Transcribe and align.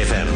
FM. 0.00 0.26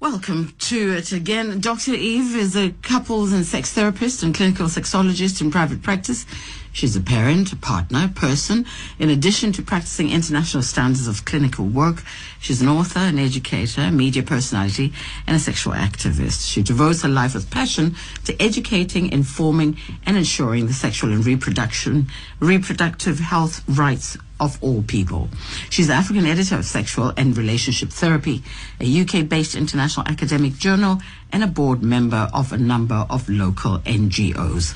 Welcome 0.00 0.52
to 0.58 0.96
it 0.96 1.12
again. 1.12 1.60
Dr. 1.60 1.92
Eve 1.94 2.36
is 2.36 2.56
a 2.56 2.70
couples 2.82 3.32
and 3.32 3.46
sex 3.46 3.72
therapist 3.72 4.22
and 4.22 4.34
clinical 4.34 4.66
sexologist 4.66 5.40
in 5.40 5.50
private 5.50 5.82
practice. 5.82 6.26
She's 6.72 6.96
a 6.96 7.00
parent, 7.00 7.52
a 7.52 7.56
partner, 7.56 8.06
a 8.06 8.08
person. 8.08 8.66
In 8.98 9.10
addition 9.10 9.52
to 9.52 9.62
practicing 9.62 10.10
international 10.10 10.64
standards 10.64 11.06
of 11.06 11.24
clinical 11.24 11.66
work, 11.66 12.02
she's 12.40 12.60
an 12.60 12.68
author, 12.68 12.98
an 12.98 13.18
educator, 13.18 13.92
media 13.92 14.24
personality, 14.24 14.92
and 15.26 15.36
a 15.36 15.40
sexual 15.40 15.74
activist. 15.74 16.50
She 16.50 16.62
devotes 16.62 17.02
her 17.02 17.08
life 17.08 17.34
with 17.34 17.50
passion 17.50 17.94
to 18.24 18.42
educating, 18.42 19.12
informing, 19.12 19.78
and 20.04 20.16
ensuring 20.16 20.66
the 20.66 20.72
sexual 20.72 21.12
and 21.12 21.24
reproduction, 21.24 22.08
reproductive 22.40 23.20
health 23.20 23.62
rights 23.68 24.18
of 24.40 24.58
all 24.62 24.82
people. 24.82 25.28
She's 25.70 25.86
the 25.86 25.94
African 25.94 26.26
editor 26.26 26.56
of 26.56 26.64
Sexual 26.64 27.12
and 27.16 27.36
Relationship 27.36 27.90
Therapy, 27.90 28.42
a 28.80 29.02
UK 29.02 29.28
based 29.28 29.54
international 29.54 30.06
academic 30.08 30.54
journal, 30.54 31.00
and 31.34 31.42
a 31.42 31.48
board 31.48 31.82
member 31.82 32.28
of 32.32 32.52
a 32.52 32.56
number 32.56 33.04
of 33.10 33.28
local 33.28 33.78
NGOs. 33.80 34.72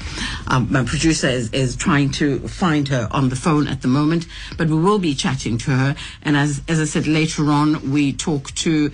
Um, 0.51 0.67
my 0.73 0.83
producer 0.83 1.29
is, 1.29 1.53
is 1.53 1.77
trying 1.77 2.11
to 2.13 2.41
find 2.49 2.89
her 2.89 3.07
on 3.13 3.29
the 3.29 3.37
phone 3.37 3.69
at 3.69 3.81
the 3.83 3.87
moment, 3.87 4.27
but 4.57 4.67
we 4.69 4.77
will 4.77 4.99
be 4.99 5.15
chatting 5.15 5.57
to 5.59 5.71
her. 5.71 5.95
And 6.21 6.37
as, 6.37 6.61
as 6.67 6.81
I 6.81 6.85
said 6.85 7.07
later 7.07 7.49
on, 7.53 7.93
we 7.93 8.13
talk 8.13 8.51
to 8.57 8.91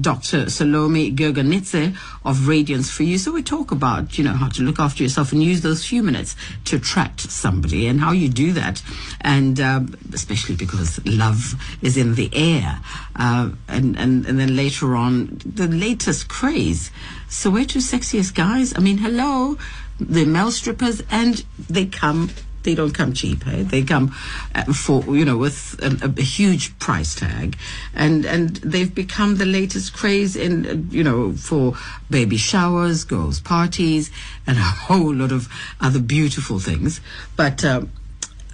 Dr. 0.00 0.48
Salome 0.48 1.10
Gurgenidze 1.10 1.96
of 2.24 2.46
Radiance 2.46 2.88
for 2.88 3.02
You. 3.02 3.18
So 3.18 3.32
we 3.32 3.42
talk 3.42 3.72
about, 3.72 4.16
you 4.16 4.22
know, 4.22 4.34
how 4.34 4.48
to 4.50 4.62
look 4.62 4.78
after 4.78 5.02
yourself 5.02 5.32
and 5.32 5.42
use 5.42 5.62
those 5.62 5.84
few 5.84 6.04
minutes 6.04 6.36
to 6.66 6.76
attract 6.76 7.22
somebody 7.22 7.88
and 7.88 7.98
how 8.00 8.12
you 8.12 8.28
do 8.28 8.52
that. 8.52 8.80
And 9.22 9.58
um, 9.58 9.98
especially 10.12 10.54
because 10.54 11.04
love 11.04 11.56
is 11.82 11.96
in 11.96 12.14
the 12.14 12.30
air. 12.32 12.80
Uh, 13.18 13.50
and, 13.66 13.98
and, 13.98 14.24
and 14.26 14.38
then 14.38 14.54
later 14.54 14.94
on, 14.94 15.40
the 15.44 15.66
latest 15.66 16.28
craze. 16.28 16.92
Soweto 17.28 17.78
sexiest 17.78 18.34
guys. 18.34 18.72
I 18.76 18.80
mean, 18.80 18.98
hello, 18.98 19.58
the 19.98 20.24
male 20.24 20.52
strippers, 20.52 21.02
and 21.10 21.44
they 21.68 21.86
come. 21.86 22.30
They 22.64 22.74
don't 22.74 22.92
come 22.92 23.14
cheap. 23.14 23.46
Eh? 23.46 23.62
They 23.62 23.82
come 23.82 24.14
uh, 24.54 24.72
for 24.72 25.02
you 25.16 25.24
know 25.24 25.36
with 25.36 25.78
a, 25.80 26.12
a, 26.18 26.22
huge 26.22 26.78
price 26.78 27.14
tag, 27.14 27.56
and 27.94 28.24
and 28.26 28.56
they've 28.56 28.94
become 28.94 29.36
the 29.36 29.46
latest 29.46 29.94
craze 29.94 30.36
in 30.36 30.66
uh, 30.66 30.74
you 30.90 31.02
know 31.02 31.32
for 31.32 31.74
baby 32.10 32.36
showers, 32.36 33.04
girls' 33.04 33.40
parties, 33.40 34.10
and 34.46 34.58
a 34.58 34.62
whole 34.62 35.14
lot 35.14 35.32
of 35.32 35.48
other 35.80 36.00
beautiful 36.00 36.58
things. 36.58 37.00
But 37.36 37.64
uh, 37.64 37.82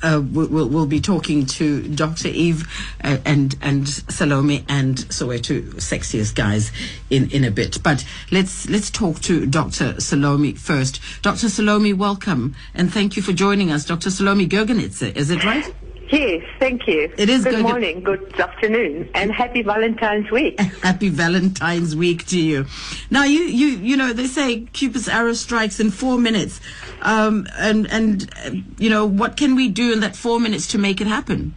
uh, 0.04 0.20
we'll, 0.20 0.68
we'll 0.68 0.86
be 0.86 1.00
talking 1.00 1.46
to 1.46 1.82
Dr. 1.88 2.28
Eve 2.28 2.68
uh, 3.02 3.18
and 3.24 3.56
and 3.62 3.88
Salome 3.88 4.64
and 4.68 4.98
Soweto 4.98 5.62
sexiest 5.76 6.34
guys 6.34 6.70
in, 7.10 7.30
in 7.30 7.44
a 7.44 7.50
bit. 7.50 7.82
But 7.82 8.04
let's 8.30 8.68
let's 8.68 8.90
talk 8.90 9.20
to 9.22 9.46
Dr. 9.46 10.00
Salome 10.00 10.52
first. 10.52 11.00
Dr. 11.22 11.48
Salome, 11.48 11.92
welcome 11.92 12.54
and 12.74 12.92
thank 12.92 13.16
you 13.16 13.22
for 13.22 13.32
joining 13.32 13.70
us. 13.70 13.84
Dr. 13.84 14.10
Salome 14.10 14.46
Gurgenidze, 14.46 15.16
is 15.16 15.30
it 15.30 15.42
right? 15.44 15.74
Yes, 16.10 16.44
thank 16.58 16.86
you. 16.86 17.12
It 17.16 17.28
is 17.28 17.44
good 17.44 17.54
Gergen- 17.54 17.62
morning, 17.62 18.00
good 18.02 18.38
afternoon, 18.40 19.08
and 19.14 19.32
happy 19.32 19.62
Valentine's 19.62 20.30
week. 20.30 20.60
Happy 20.82 21.08
Valentine's 21.08 21.96
week 21.96 22.26
to 22.26 22.38
you. 22.38 22.66
Now, 23.10 23.24
you 23.24 23.40
you 23.40 23.68
you 23.78 23.96
know 23.96 24.12
they 24.12 24.26
say 24.26 24.60
Cupid's 24.72 25.08
arrow 25.08 25.32
strikes 25.32 25.80
in 25.80 25.90
four 25.90 26.18
minutes, 26.18 26.60
um, 27.02 27.46
and 27.58 27.90
and 27.90 28.30
uh, 28.44 28.50
you 28.78 28.90
know 28.90 29.06
what 29.06 29.36
can 29.36 29.56
we 29.56 29.68
do 29.68 29.92
in 29.92 30.00
that 30.00 30.14
four 30.14 30.38
minutes 30.40 30.66
to 30.68 30.78
make 30.78 31.00
it 31.00 31.06
happen? 31.06 31.54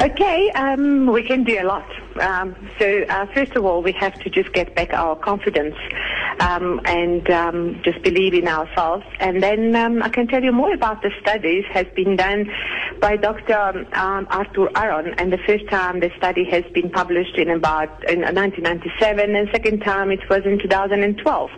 Okay, 0.00 0.50
um, 0.52 1.06
we 1.06 1.22
can 1.22 1.44
do 1.44 1.60
a 1.60 1.64
lot. 1.64 1.86
Um, 2.20 2.54
so 2.78 3.04
uh, 3.08 3.26
first 3.34 3.52
of 3.52 3.64
all, 3.64 3.82
we 3.82 3.92
have 3.92 4.14
to 4.20 4.30
just 4.30 4.52
get 4.52 4.74
back 4.74 4.92
our 4.92 5.16
confidence 5.16 5.76
um, 6.40 6.80
and 6.84 7.28
um, 7.30 7.80
just 7.84 8.02
believe 8.02 8.34
in 8.34 8.48
ourselves. 8.48 9.04
And 9.20 9.42
then 9.42 9.74
um, 9.76 10.02
I 10.02 10.08
can 10.08 10.26
tell 10.26 10.42
you 10.42 10.52
more 10.52 10.72
about 10.72 11.02
the 11.02 11.10
studies 11.20 11.64
has 11.72 11.86
been 11.94 12.16
done 12.16 12.50
by 13.00 13.16
Dr. 13.16 13.86
Um, 13.94 14.26
Arthur 14.30 14.68
Aron, 14.76 15.14
and 15.18 15.32
the 15.32 15.38
first 15.46 15.68
time 15.68 16.00
the 16.00 16.10
study 16.16 16.44
has 16.50 16.64
been 16.72 16.90
published 16.90 17.36
in 17.36 17.50
about 17.50 17.90
in 18.08 18.20
1997, 18.20 19.34
and 19.34 19.48
second 19.52 19.80
time 19.80 20.10
it 20.10 20.20
was 20.30 20.42
in 20.44 20.58
2012. 20.58 21.50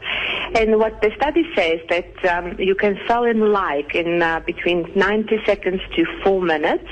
And 0.55 0.78
what 0.78 1.00
the 1.03 1.11
study 1.16 1.45
says 1.55 1.81
that 1.89 2.25
um, 2.27 2.56
you 2.59 2.75
can 2.75 2.99
fall 3.06 3.25
in 3.25 3.53
like 3.53 3.95
in 3.95 4.22
uh, 4.22 4.41
between 4.41 4.91
90 4.95 5.39
seconds 5.45 5.81
to 5.95 6.05
four 6.22 6.41
minutes, 6.41 6.89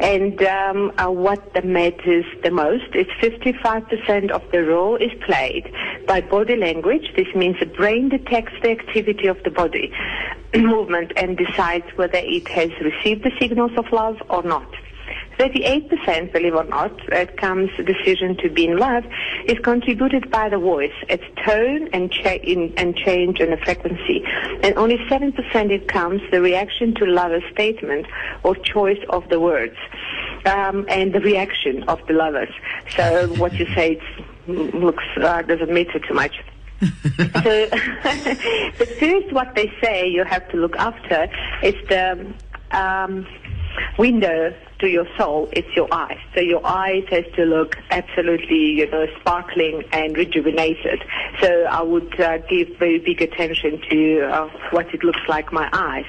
and 0.00 0.42
um, 0.42 0.92
uh, 0.98 1.10
what 1.10 1.64
matters 1.64 2.24
the 2.42 2.50
most 2.50 2.87
is 2.94 3.06
55% 3.20 4.30
of 4.30 4.42
the 4.52 4.64
role 4.64 4.96
is 4.96 5.12
played 5.24 5.72
by 6.06 6.20
body 6.20 6.56
language. 6.56 7.12
This 7.16 7.28
means 7.34 7.58
the 7.60 7.66
brain 7.66 8.08
detects 8.08 8.54
the 8.62 8.70
activity 8.70 9.26
of 9.26 9.42
the 9.44 9.50
body 9.50 9.92
movement 10.54 11.12
and 11.16 11.36
decides 11.36 11.86
whether 11.96 12.18
it 12.18 12.48
has 12.48 12.70
received 12.80 13.24
the 13.24 13.32
signals 13.40 13.72
of 13.76 13.90
love 13.92 14.16
or 14.30 14.42
not. 14.42 14.68
38%, 15.38 16.32
believe 16.32 16.54
or 16.54 16.64
not, 16.64 16.92
it 17.12 17.36
comes 17.36 17.70
decision 17.76 18.36
to 18.38 18.50
be 18.50 18.66
in 18.66 18.76
love, 18.76 19.04
is 19.46 19.58
contributed 19.60 20.30
by 20.30 20.48
the 20.48 20.58
voice, 20.58 20.92
its 21.08 21.22
tone 21.46 21.88
and, 21.92 22.10
cha- 22.10 22.42
in, 22.42 22.74
and 22.76 22.96
change 22.96 23.38
in 23.38 23.50
the 23.50 23.56
frequency. 23.58 24.24
And 24.62 24.76
only 24.76 24.98
7% 25.08 25.34
it 25.70 25.86
comes 25.86 26.20
the 26.32 26.40
reaction 26.40 26.94
to 26.96 27.04
lover's 27.06 27.44
statement 27.52 28.06
or 28.42 28.56
choice 28.56 28.98
of 29.10 29.28
the 29.28 29.38
words 29.38 29.76
um, 30.46 30.86
and 30.88 31.12
the 31.12 31.20
reaction 31.20 31.82
of 31.84 32.00
the 32.06 32.14
lovers. 32.14 32.52
So 32.96 33.28
what 33.36 33.54
you 33.54 33.66
say 33.74 34.00
looks 34.46 35.04
uh, 35.20 35.42
doesn't 35.42 35.72
matter 35.72 35.98
too 35.98 36.14
much. 36.14 36.42
so 36.80 36.84
the 37.18 38.96
first 39.00 39.32
what 39.32 39.54
they 39.56 39.72
say 39.82 40.06
you 40.06 40.24
have 40.24 40.48
to 40.50 40.56
look 40.56 40.76
after 40.76 41.28
is 41.62 41.74
the 41.88 42.32
um, 42.70 43.26
window 43.98 44.54
to 44.78 44.88
your 44.88 45.06
soul, 45.16 45.48
it's 45.52 45.74
your 45.74 45.92
eyes. 45.92 46.18
So 46.34 46.40
your 46.40 46.64
eyes 46.64 47.04
has 47.10 47.24
to 47.34 47.44
look 47.44 47.76
absolutely, 47.90 48.56
you 48.56 48.90
know, 48.90 49.06
sparkling 49.20 49.82
and 49.92 50.16
rejuvenated. 50.16 51.04
So 51.40 51.64
I 51.64 51.82
would 51.82 52.20
uh, 52.20 52.38
give 52.38 52.76
very 52.78 52.98
big 52.98 53.20
attention 53.20 53.80
to 53.90 54.20
uh, 54.22 54.48
what 54.70 54.92
it 54.94 55.02
looks 55.02 55.20
like 55.28 55.52
my 55.52 55.68
eyes. 55.72 56.04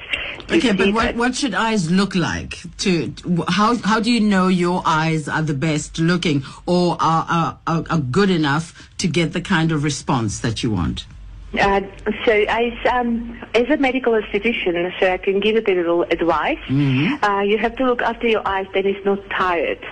to 0.48 0.56
Okay, 0.56 0.72
but 0.72 0.92
what, 0.92 1.16
what 1.16 1.34
should 1.34 1.54
eyes 1.54 1.90
look 1.90 2.14
like? 2.14 2.58
To 2.78 3.12
how 3.48 3.76
how 3.76 4.00
do 4.00 4.10
you 4.10 4.20
know 4.20 4.48
your 4.48 4.82
eyes 4.86 5.28
are 5.28 5.42
the 5.42 5.54
best 5.54 5.98
looking 5.98 6.44
or 6.66 6.96
are, 7.00 7.58
are, 7.66 7.84
are 7.90 7.98
good 7.98 8.30
enough 8.30 8.90
to 8.98 9.08
get 9.08 9.32
the 9.32 9.40
kind 9.40 9.72
of 9.72 9.82
response 9.82 10.40
that 10.40 10.62
you 10.62 10.70
want? 10.70 11.06
Uh, 11.58 11.80
so 12.24 12.32
as, 12.32 12.72
um, 12.90 13.40
as 13.54 13.68
a 13.70 13.76
medical 13.76 14.12
esthetician, 14.12 14.92
so 15.00 15.12
I 15.12 15.16
can 15.18 15.40
give 15.40 15.56
a 15.68 15.74
little 15.74 16.02
advice. 16.02 16.58
Uh, 17.22 17.40
you 17.40 17.58
have 17.58 17.74
to 17.76 17.84
look 17.84 18.02
after 18.02 18.28
your 18.28 18.46
eyes 18.46 18.66
that 18.74 18.86
it's 18.86 19.04
not 19.04 19.18
tired. 19.30 19.84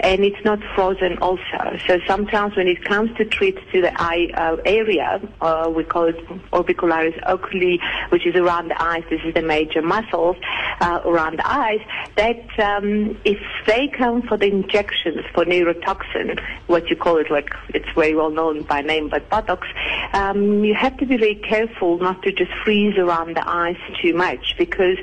And 0.00 0.24
it's 0.24 0.42
not 0.44 0.58
frozen 0.74 1.18
also. 1.18 1.78
So 1.86 1.98
sometimes 2.06 2.56
when 2.56 2.68
it 2.68 2.84
comes 2.84 3.16
to 3.16 3.24
treat 3.24 3.56
to 3.72 3.80
the 3.80 3.92
eye 4.00 4.28
uh, 4.34 4.56
area, 4.64 5.20
uh, 5.40 5.70
we 5.74 5.84
call 5.84 6.04
it 6.04 6.18
orbicularis 6.52 7.20
oculi, 7.26 7.80
which 8.10 8.26
is 8.26 8.34
around 8.34 8.68
the 8.68 8.82
eyes. 8.82 9.04
This 9.10 9.20
is 9.24 9.34
the 9.34 9.42
major 9.42 9.82
muscles 9.82 10.36
uh, 10.80 11.00
around 11.04 11.38
the 11.38 11.50
eyes. 11.50 11.80
That 12.16 12.44
um, 12.60 13.18
if 13.24 13.38
they 13.66 13.88
come 13.88 14.22
for 14.22 14.36
the 14.36 14.46
injections 14.46 15.24
for 15.34 15.44
neurotoxin, 15.44 16.40
what 16.66 16.88
you 16.90 16.96
call 16.96 17.18
it, 17.18 17.30
like 17.30 17.50
it's 17.70 17.88
very 17.94 18.14
well 18.14 18.30
known 18.30 18.62
by 18.62 18.82
name, 18.82 19.08
but 19.08 19.28
Botox, 19.30 19.62
um, 20.12 20.64
you 20.64 20.74
have 20.74 20.96
to 20.98 21.06
be 21.06 21.16
very 21.16 21.34
careful 21.36 21.98
not 21.98 22.22
to 22.22 22.32
just 22.32 22.52
freeze 22.64 22.96
around 22.98 23.36
the 23.36 23.48
eyes 23.48 23.76
too 24.02 24.14
much 24.14 24.54
because 24.58 24.98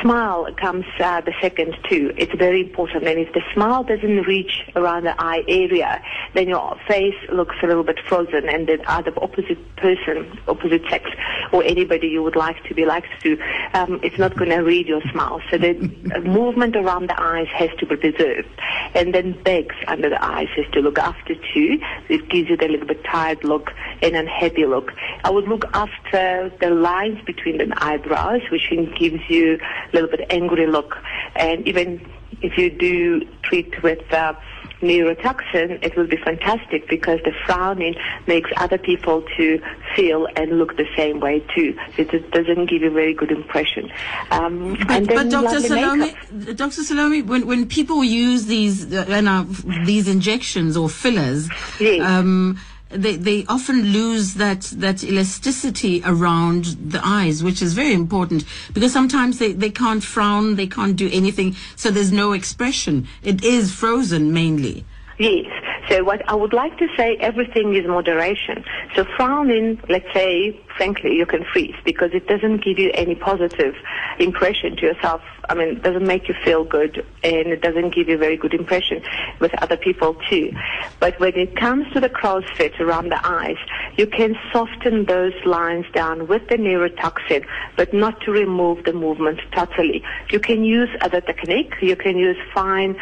smile 0.00 0.48
comes 0.56 0.84
uh, 1.00 1.20
the 1.20 1.32
second 1.40 1.76
too. 1.88 2.12
It's 2.16 2.32
very 2.34 2.60
important. 2.62 3.06
And 3.06 3.18
if 3.18 3.32
the 3.32 3.42
smile 3.54 3.84
doesn't 3.84 4.22
reach 4.22 4.62
around 4.76 5.04
the 5.04 5.14
eye 5.20 5.42
area, 5.48 6.02
then 6.34 6.48
your 6.48 6.76
face 6.86 7.16
looks 7.32 7.56
a 7.62 7.66
little 7.66 7.84
bit 7.84 7.98
frozen 8.08 8.48
and 8.48 8.66
the 8.66 8.80
other 8.90 9.12
opposite 9.16 9.58
person, 9.76 10.38
opposite 10.46 10.82
sex, 10.88 11.10
or 11.52 11.62
anybody 11.64 12.08
you 12.08 12.22
would 12.22 12.36
like 12.36 12.62
to 12.64 12.74
be 12.74 12.84
liked 12.84 13.08
to, 13.22 13.38
um, 13.74 14.00
it's 14.02 14.18
not 14.18 14.36
going 14.36 14.50
to 14.50 14.58
read 14.58 14.86
your 14.86 15.02
smile. 15.10 15.40
So 15.50 15.58
the 15.58 15.74
movement 16.24 16.76
around 16.76 17.08
the 17.08 17.20
eyes 17.20 17.48
has 17.54 17.70
to 17.78 17.86
be 17.86 17.96
preserved. 17.96 18.48
And 18.94 19.14
then 19.14 19.40
bags 19.42 19.76
under 19.86 20.10
the 20.10 20.22
eyes 20.24 20.48
has 20.56 20.66
to 20.72 20.80
look 20.80 20.98
after 20.98 21.34
too. 21.34 21.78
It 22.08 22.28
gives 22.28 22.50
you 22.50 22.56
the 22.56 22.68
little 22.68 22.86
bit 22.86 23.04
tired 23.04 23.44
look 23.44 23.70
and 24.02 24.14
unhappy 24.16 24.66
look. 24.66 24.92
I 25.24 25.30
would 25.30 25.48
look 25.48 25.64
after 25.74 26.52
the 26.60 26.70
lines 26.70 27.18
between 27.24 27.58
the 27.58 27.72
eyebrows, 27.76 28.42
which 28.50 28.70
gives 28.98 29.20
you 29.28 29.58
little 29.92 30.08
bit 30.08 30.26
angry 30.30 30.66
look. 30.66 30.96
And 31.36 31.66
even 31.66 32.10
if 32.42 32.56
you 32.56 32.70
do 32.70 33.26
treat 33.42 33.82
with 33.82 34.12
uh, 34.12 34.34
neurotoxin, 34.80 35.82
it 35.82 35.96
will 35.96 36.06
be 36.06 36.16
fantastic 36.16 36.88
because 36.88 37.18
the 37.24 37.32
frowning 37.46 37.94
makes 38.26 38.50
other 38.56 38.78
people 38.78 39.24
to 39.36 39.60
feel 39.96 40.28
and 40.36 40.58
look 40.58 40.76
the 40.76 40.86
same 40.96 41.20
way 41.20 41.40
too. 41.54 41.76
It, 41.96 42.12
it 42.14 42.30
doesn't 42.30 42.66
give 42.66 42.82
a 42.82 42.90
very 42.90 43.14
good 43.14 43.30
impression. 43.30 43.90
Um, 44.30 44.76
But, 44.86 44.90
and 44.90 45.06
then 45.06 45.16
but 45.16 45.30
Dr. 45.30 45.60
Salome, 45.60 45.98
makeup. 45.98 46.56
Dr. 46.56 46.82
Salome, 46.84 47.22
when, 47.22 47.46
when 47.46 47.66
people 47.66 48.04
use 48.04 48.46
these 48.46 48.92
uh, 48.92 49.44
these 49.84 50.06
injections 50.08 50.76
or 50.76 50.88
fillers, 50.88 51.48
Yes. 51.80 52.02
um, 52.06 52.58
they, 52.90 53.16
they 53.16 53.44
often 53.46 53.82
lose 53.86 54.34
that, 54.34 54.62
that 54.76 55.04
elasticity 55.04 56.02
around 56.04 56.64
the 56.64 57.00
eyes, 57.04 57.42
which 57.42 57.60
is 57.62 57.74
very 57.74 57.92
important 57.92 58.44
because 58.72 58.92
sometimes 58.92 59.38
they, 59.38 59.52
they 59.52 59.70
can't 59.70 60.02
frown, 60.02 60.56
they 60.56 60.66
can't 60.66 60.96
do 60.96 61.08
anything, 61.12 61.54
so 61.76 61.90
there's 61.90 62.12
no 62.12 62.32
expression. 62.32 63.06
It 63.22 63.44
is 63.44 63.72
frozen 63.72 64.32
mainly. 64.32 64.84
Yes. 65.18 65.46
So 65.88 66.04
what 66.04 66.28
I 66.28 66.34
would 66.34 66.52
like 66.52 66.76
to 66.78 66.86
say, 66.96 67.16
everything 67.20 67.74
is 67.74 67.86
moderation. 67.86 68.64
So 68.94 69.04
frowning, 69.16 69.80
let's 69.88 70.12
say, 70.12 70.60
frankly, 70.76 71.14
you 71.14 71.24
can 71.24 71.44
freeze 71.52 71.74
because 71.84 72.10
it 72.12 72.26
doesn't 72.26 72.62
give 72.64 72.78
you 72.78 72.90
any 72.94 73.14
positive 73.14 73.74
impression 74.18 74.76
to 74.76 74.82
yourself. 74.82 75.22
I 75.48 75.54
mean, 75.54 75.68
it 75.68 75.82
doesn't 75.82 76.06
make 76.06 76.28
you 76.28 76.34
feel 76.44 76.64
good 76.64 77.06
and 77.24 77.46
it 77.46 77.62
doesn't 77.62 77.94
give 77.94 78.08
you 78.08 78.16
a 78.16 78.18
very 78.18 78.36
good 78.36 78.52
impression 78.52 79.02
with 79.40 79.54
other 79.62 79.78
people 79.78 80.14
too. 80.28 80.52
But 81.00 81.18
when 81.20 81.34
it 81.36 81.56
comes 81.56 81.90
to 81.94 82.00
the 82.00 82.10
crow's 82.10 82.44
feet 82.56 82.78
around 82.80 83.08
the 83.08 83.26
eyes, 83.26 83.56
you 83.96 84.06
can 84.06 84.36
soften 84.52 85.06
those 85.06 85.32
lines 85.46 85.86
down 85.94 86.26
with 86.26 86.46
the 86.48 86.56
neurotoxin, 86.56 87.46
but 87.76 87.94
not 87.94 88.20
to 88.22 88.30
remove 88.30 88.84
the 88.84 88.92
movement 88.92 89.40
totally. 89.52 90.04
You 90.30 90.38
can 90.38 90.64
use 90.64 90.90
other 91.00 91.22
technique. 91.22 91.72
You 91.80 91.96
can 91.96 92.18
use 92.18 92.36
fine 92.52 92.96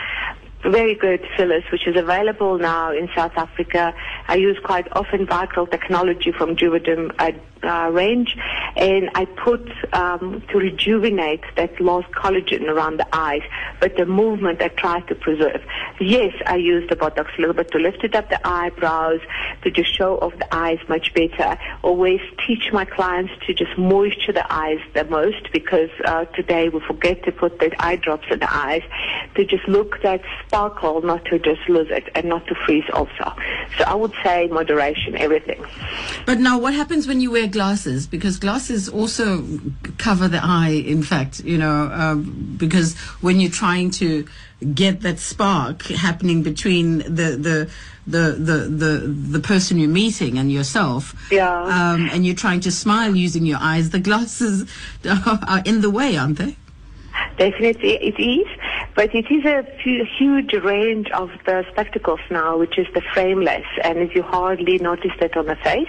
very 0.62 0.94
good 0.94 1.20
fillers, 1.37 1.64
which 1.70 1.87
is 1.87 1.97
available 1.97 2.58
now 2.58 2.93
in 2.93 3.08
South 3.14 3.32
Africa. 3.37 3.94
I 4.28 4.37
use 4.37 4.58
quite 4.62 4.88
often 4.93 5.26
Vycross 5.26 5.70
technology 5.70 6.32
from 6.32 6.56
Juvederm 6.56 7.14
uh, 7.19 7.32
uh, 7.67 7.90
range, 7.90 8.37
and 8.76 9.11
I 9.14 9.25
put 9.25 9.69
um, 9.93 10.43
to 10.50 10.58
rejuvenate 10.58 11.43
that 11.56 11.81
lost 11.81 12.08
collagen 12.12 12.69
around 12.69 12.99
the 12.99 13.08
eyes, 13.17 13.43
but 13.81 13.96
the 13.96 14.06
movement 14.06 14.61
I 14.62 14.69
try 14.69 15.00
to 15.00 15.14
preserve. 15.14 15.62
Yes, 16.00 16.34
I 16.46 16.56
use 16.56 16.88
the 16.88 16.96
Botox 16.96 17.37
a 17.37 17.40
little 17.40 17.55
bit 17.55 17.70
to 17.73 17.78
lift 17.78 18.05
it 18.05 18.14
up 18.14 18.28
the 18.28 18.46
eyebrows, 18.46 19.20
to 19.62 19.70
just 19.70 19.94
show 19.94 20.19
off 20.19 20.37
the 20.38 20.55
eyes 20.55 20.79
much 20.88 21.14
better. 21.14 21.58
Always 21.82 22.20
teach 22.46 22.72
my 22.72 22.84
clients 22.84 23.32
to 23.46 23.55
just 23.55 23.76
moisture 23.79 24.32
the 24.32 24.52
eyes 24.52 24.81
the 24.94 25.05
most 25.05 25.50
because 25.52 25.90
uh, 26.05 26.25
today 26.26 26.69
we 26.69 26.81
forget 26.81 27.25
to 27.25 27.32
put 27.32 27.58
the 27.58 27.72
eye 27.82 27.96
drops 27.96 28.26
in 28.31 28.40
the 28.40 28.55
eyes 28.55 28.82
to 29.34 29.44
just 29.44 29.67
look 29.69 30.02
that 30.02 30.22
sparkle, 30.46 31.00
not 31.02 31.25
to 31.26 31.38
just 31.38 31.69
lose 31.69 31.88
it 31.90 32.05
and 32.14 32.29
not 32.29 32.46
to 32.49 32.55
freeze 32.67 32.84
also. 32.93 33.32
So 33.79 33.84
I 33.87 33.94
would 33.94 34.12
say 34.23 34.49
moderation, 34.49 35.17
everything. 35.17 35.65
But 36.27 36.39
now, 36.39 36.59
what 36.59 36.75
happens 36.75 37.07
when 37.07 37.21
you 37.21 37.31
wear 37.31 37.47
glasses? 37.47 38.07
Because 38.07 38.39
glasses 38.39 38.89
also 38.89 39.45
cover 39.99 40.29
the 40.29 40.41
eye. 40.43 40.83
In 40.87 41.03
fact, 41.03 41.41
you 41.45 41.59
know, 41.59 41.91
um, 41.93 42.55
because 42.57 42.97
when 43.21 43.41
you're 43.41 43.51
trying 43.51 43.91
to 43.93 44.27
get 44.75 45.01
that 45.03 45.19
spark 45.19 45.83
happening 45.85 46.43
between 46.43 46.99
the 46.99 47.37
the 47.37 47.71
the 48.07 48.33
the 48.33 48.57
the, 48.69 48.99
the 49.07 49.41
person 49.41 49.79
you're 49.79 49.89
meeting 49.89 50.39
and 50.39 50.51
yourself, 50.51 51.15
Yeah. 51.31 51.63
um, 51.65 52.09
and 52.13 52.25
you're 52.25 52.35
trying 52.37 52.61
to 52.61 52.71
smile 52.71 53.15
using 53.15 53.45
your 53.45 53.59
eyes, 53.61 53.91
the 53.91 53.99
glasses 54.01 54.65
are 55.09 55.63
in 55.65 55.81
the 55.81 55.91
way, 55.91 56.17
aren't 56.17 56.39
they? 56.39 56.57
Definitely 57.39 57.95
it 57.95 58.19
is, 58.21 58.47
but 58.95 59.15
it 59.15 59.27
is 59.31 59.45
a 59.45 59.65
huge 60.19 60.53
range 60.55 61.11
of 61.11 61.31
the 61.45 61.65
spectacles 61.71 62.21
now, 62.31 62.59
which 62.59 62.79
is 62.79 62.87
the 62.95 63.03
frameless, 63.13 63.67
and 63.85 64.11
you 64.15 64.23
hardly 64.23 64.79
notice 64.79 65.13
that 65.21 65.37
on 65.37 65.47
the 65.47 65.57
face. 65.57 65.89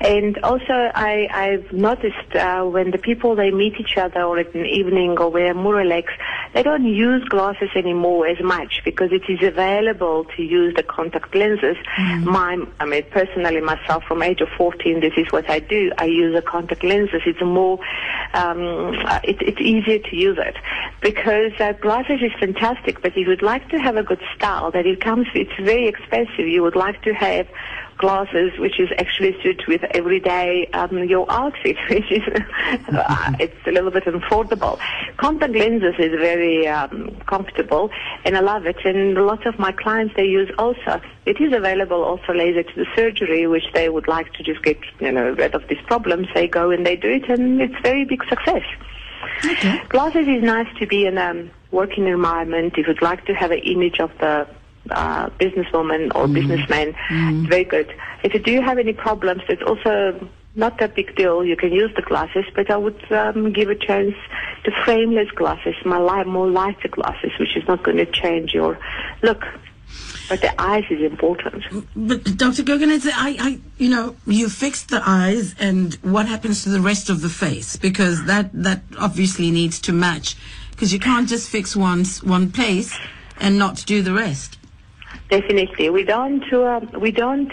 And 0.00 0.38
also, 0.38 0.90
I, 0.94 1.28
I've 1.32 1.72
noticed 1.72 2.34
uh, 2.34 2.62
when 2.64 2.90
the 2.90 2.98
people 2.98 3.34
they 3.34 3.50
meet 3.50 3.74
each 3.80 3.96
other 3.96 4.22
or 4.22 4.38
at 4.38 4.54
an 4.54 4.66
evening 4.66 5.18
or 5.18 5.30
wear 5.30 5.54
more 5.54 5.74
relaxed, 5.74 6.16
they 6.56 6.62
don't 6.62 6.86
use 6.86 7.22
glasses 7.28 7.68
anymore 7.76 8.26
as 8.26 8.42
much 8.42 8.80
because 8.82 9.10
it 9.12 9.30
is 9.30 9.46
available 9.46 10.24
to 10.36 10.42
use 10.42 10.74
the 10.74 10.82
contact 10.82 11.34
lenses. 11.34 11.76
My, 12.24 12.56
I 12.80 12.86
mean, 12.86 13.02
personally 13.10 13.60
myself, 13.60 14.04
from 14.04 14.22
age 14.22 14.40
of 14.40 14.48
14, 14.56 15.00
this 15.00 15.12
is 15.18 15.30
what 15.30 15.50
I 15.50 15.58
do. 15.58 15.92
I 15.98 16.06
use 16.06 16.34
the 16.34 16.40
contact 16.40 16.82
lenses. 16.82 17.20
It's 17.26 17.42
more, 17.42 17.78
um, 18.32 18.96
uh, 19.04 19.20
it, 19.22 19.36
it's 19.42 19.60
easier 19.60 19.98
to 19.98 20.16
use 20.16 20.38
it 20.40 20.56
because 21.02 21.52
uh, 21.60 21.72
glasses 21.72 22.20
is 22.22 22.32
fantastic. 22.40 23.02
But 23.02 23.12
if 23.18 23.28
you'd 23.28 23.42
like 23.42 23.68
to 23.68 23.78
have 23.78 23.98
a 23.98 24.02
good 24.02 24.22
style, 24.34 24.70
that 24.70 24.86
it 24.86 25.02
comes, 25.02 25.26
it's 25.34 25.52
very 25.60 25.86
expensive. 25.86 26.48
You 26.48 26.62
would 26.62 26.74
like 26.74 27.02
to 27.02 27.12
have 27.12 27.48
glasses 27.98 28.52
which 28.58 28.78
is 28.78 28.88
actually 28.98 29.36
suit 29.42 29.62
with 29.66 29.82
everyday 29.94 30.66
um, 30.72 31.04
your 31.04 31.30
outfit, 31.30 31.76
which 31.90 32.10
is 32.10 32.22
uh, 32.88 33.32
it's 33.38 33.66
a 33.66 33.70
little 33.70 33.90
bit 33.90 34.04
affordable. 34.04 34.78
Contact 35.16 35.54
lenses 35.54 35.94
is 35.98 36.12
very 36.12 36.66
um, 36.68 37.16
comfortable, 37.26 37.90
and 38.24 38.36
I 38.36 38.40
love 38.40 38.66
it. 38.66 38.76
And 38.84 39.16
a 39.16 39.24
lot 39.24 39.46
of 39.46 39.58
my 39.58 39.72
clients 39.72 40.14
they 40.16 40.26
use 40.26 40.50
also. 40.58 41.00
It 41.24 41.40
is 41.40 41.52
available 41.52 42.02
also 42.04 42.32
laser 42.32 42.62
to 42.62 42.74
the 42.76 42.86
surgery, 42.94 43.46
which 43.46 43.66
they 43.74 43.88
would 43.88 44.08
like 44.08 44.32
to 44.34 44.42
just 44.42 44.62
get 44.62 44.78
you 45.00 45.12
know 45.12 45.30
rid 45.32 45.54
of 45.54 45.66
these 45.68 45.80
problems. 45.86 46.28
They 46.34 46.48
go 46.48 46.70
and 46.70 46.84
they 46.84 46.96
do 46.96 47.08
it, 47.08 47.28
and 47.28 47.60
it's 47.60 47.80
very 47.82 48.04
big 48.04 48.22
success. 48.28 48.64
Okay. 49.44 49.82
Glasses 49.88 50.26
is 50.28 50.42
nice 50.42 50.68
to 50.78 50.86
be 50.86 51.06
in 51.06 51.18
a 51.18 51.48
working 51.70 52.06
environment. 52.06 52.74
If 52.76 52.86
you'd 52.86 53.02
like 53.02 53.24
to 53.26 53.34
have 53.34 53.50
an 53.50 53.58
image 53.58 54.00
of 54.00 54.10
the 54.18 54.46
uh, 54.90 55.30
businesswoman 55.40 56.14
or 56.14 56.28
businessman, 56.28 56.94
it's 57.10 57.48
very 57.48 57.64
good. 57.64 57.92
If 58.22 58.34
you 58.34 58.40
do 58.40 58.60
have 58.60 58.78
any 58.78 58.92
problems, 58.92 59.42
it's 59.48 59.62
also 59.62 60.28
not 60.56 60.80
a 60.80 60.88
big 60.88 61.14
deal. 61.14 61.44
You 61.44 61.56
can 61.56 61.72
use 61.72 61.92
the 61.94 62.02
glasses, 62.02 62.44
but 62.54 62.70
I 62.70 62.76
would 62.76 63.12
um, 63.12 63.52
give 63.52 63.68
a 63.68 63.74
chance 63.74 64.14
to 64.64 64.70
frameless 64.84 65.30
glasses, 65.32 65.74
my 65.84 65.98
li- 65.98 66.24
more 66.24 66.48
lighter 66.48 66.88
glasses, 66.88 67.30
which 67.38 67.56
is 67.56 67.68
not 67.68 67.82
going 67.82 67.98
to 67.98 68.06
change 68.06 68.54
your 68.54 68.78
look. 69.22 69.44
But 70.28 70.40
the 70.40 70.60
eyes 70.60 70.84
is 70.90 71.00
important. 71.00 71.62
But 71.94 72.24
Dr. 72.36 72.64
Goganidze, 72.64 73.12
I, 73.14 73.36
I, 73.38 73.60
you 73.78 73.88
know, 73.88 74.16
you 74.26 74.48
fix 74.48 74.82
the 74.82 75.00
eyes, 75.06 75.54
and 75.60 75.94
what 76.02 76.26
happens 76.26 76.64
to 76.64 76.70
the 76.70 76.80
rest 76.80 77.08
of 77.08 77.20
the 77.20 77.28
face? 77.28 77.76
Because 77.76 78.24
that 78.24 78.50
that 78.52 78.82
obviously 78.98 79.52
needs 79.52 79.78
to 79.82 79.92
match. 79.92 80.36
Because 80.72 80.92
you 80.92 80.98
can't 80.98 81.28
just 81.28 81.48
fix 81.48 81.76
one 81.76 82.04
one 82.24 82.50
place 82.50 82.98
and 83.38 83.56
not 83.56 83.84
do 83.86 84.02
the 84.02 84.12
rest. 84.12 84.58
Definitely, 85.28 85.90
we 85.90 86.04
don't 86.04 86.52
uh, 86.52 86.80
we 87.00 87.10
don't 87.10 87.52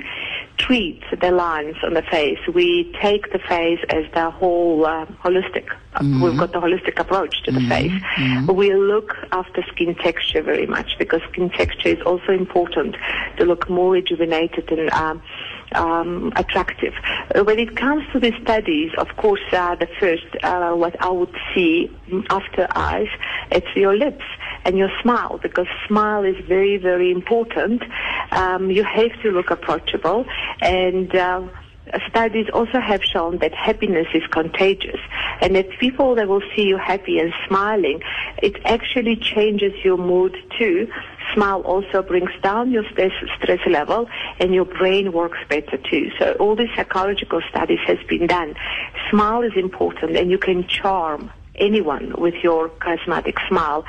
treat 0.57 1.01
the 1.19 1.31
lines 1.31 1.75
on 1.83 1.95
the 1.95 2.03
face. 2.03 2.37
We 2.53 2.95
take 3.01 3.31
the 3.31 3.39
face 3.39 3.79
as 3.89 4.05
the 4.13 4.29
whole 4.29 4.85
uh, 4.85 5.05
holistic. 5.23 5.67
We've 6.01 6.37
got 6.37 6.51
the 6.51 6.59
holistic 6.59 6.99
approach 6.99 7.43
to 7.43 7.51
the 7.51 7.61
face. 7.61 7.91
We 8.47 8.73
look 8.73 9.15
after 9.31 9.63
skin 9.71 9.95
texture 9.95 10.41
very 10.41 10.67
much 10.67 10.97
because 10.97 11.21
skin 11.31 11.49
texture 11.49 11.89
is 11.89 12.01
also 12.01 12.31
important 12.31 12.95
to 13.38 13.45
look 13.45 13.69
more 13.69 13.91
rejuvenated 13.91 14.71
and. 14.71 14.91
Um, 14.91 15.21
um, 15.75 16.31
attractive. 16.36 16.93
When 17.33 17.57
it 17.57 17.75
comes 17.75 18.03
to 18.12 18.19
the 18.19 18.31
studies, 18.43 18.91
of 18.98 19.07
course, 19.17 19.41
uh, 19.51 19.74
the 19.75 19.88
first, 20.00 20.25
uh, 20.43 20.74
what 20.74 21.01
I 21.01 21.09
would 21.09 21.33
see 21.53 21.89
after 22.29 22.67
eyes, 22.75 23.07
it's 23.51 23.75
your 23.75 23.95
lips 23.95 24.24
and 24.65 24.77
your 24.77 24.89
smile 25.01 25.39
because 25.41 25.67
smile 25.88 26.24
is 26.24 26.36
very, 26.48 26.77
very 26.77 27.12
important. 27.12 27.84
Um, 28.32 28.72
you 28.72 28.84
have 28.84 29.12
to 29.22 29.32
look 29.32 29.51
approachable 29.51 30.25
and 30.62 31.13
uh, 31.15 31.48
studies 32.10 32.48
also 32.53 32.79
have 32.79 33.03
shown 33.03 33.38
that 33.39 33.53
happiness 33.53 34.08
is 34.13 34.24
contagious 34.32 35.00
and 35.41 35.55
that 35.55 35.70
people 35.79 36.15
that 36.15 36.27
will 36.27 36.41
see 36.55 36.63
you 36.63 36.77
happy 36.77 37.20
and 37.20 37.34
smiling, 37.48 38.01
it 38.41 38.55
actually 38.65 39.15
changes 39.15 39.74
your 39.84 39.98
mood 39.98 40.36
too. 40.58 40.88
Smile 41.34 41.62
also 41.62 42.01
brings 42.01 42.32
down 42.41 42.72
your 42.72 42.84
stress, 42.91 43.12
stress 43.38 43.60
level 43.67 44.08
and 44.39 44.53
your 44.53 44.65
brain 44.65 45.12
works 45.12 45.39
better 45.50 45.77
too. 45.77 46.10
So 46.20 46.34
all 46.39 46.55
these 46.55 46.70
psychological 46.75 47.41
studies 47.50 47.79
has 47.86 47.98
been 48.08 48.27
done. 48.27 48.55
Smile 49.10 49.41
is 49.41 49.53
important 49.55 50.15
and 50.15 50.32
you 50.32 50.38
can 50.38 50.67
charm 50.67 51.32
anyone 51.55 52.13
with 52.17 52.36
your 52.43 52.70
charismatic 52.70 53.36
smile. 53.48 53.86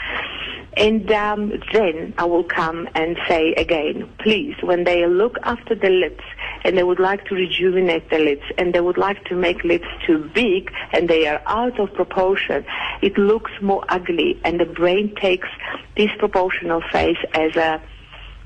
And 0.77 1.11
um, 1.13 1.53
then 1.73 2.15
I 2.19 2.25
will 2.25 2.45
come 2.45 2.89
and 2.95 3.17
say 3.29 3.55
again, 3.55 4.11
please, 4.19 4.57
when 4.63 4.85
they 4.85 5.07
look 5.07 5.37
after 5.43 5.75
the 5.75 5.89
lips 5.89 6.25
and 6.65 6.77
they 6.77 6.83
would 6.83 6.99
like 6.99 7.25
to 7.27 7.35
rejuvenate 7.35 8.11
the 8.11 8.19
lips 8.19 8.45
and 8.59 8.75
they 8.75 8.81
would 8.81 8.99
like 8.99 9.25
to 9.27 9.37
make 9.37 9.63
lips 9.65 9.87
too 10.07 10.31
big 10.35 10.73
and 10.93 11.09
they 11.09 11.27
are 11.27 11.41
out 11.47 11.79
of 11.79 11.93
proportion, 11.95 12.65
it 13.03 13.17
looks 13.17 13.53
more 13.61 13.85
ugly 13.89 14.41
and 14.45 14.59
the 14.59 14.65
brain 14.65 15.15
takes 15.15 15.49
disproportional 15.97 16.83
face 16.91 17.19
as 17.35 17.55
a 17.57 17.81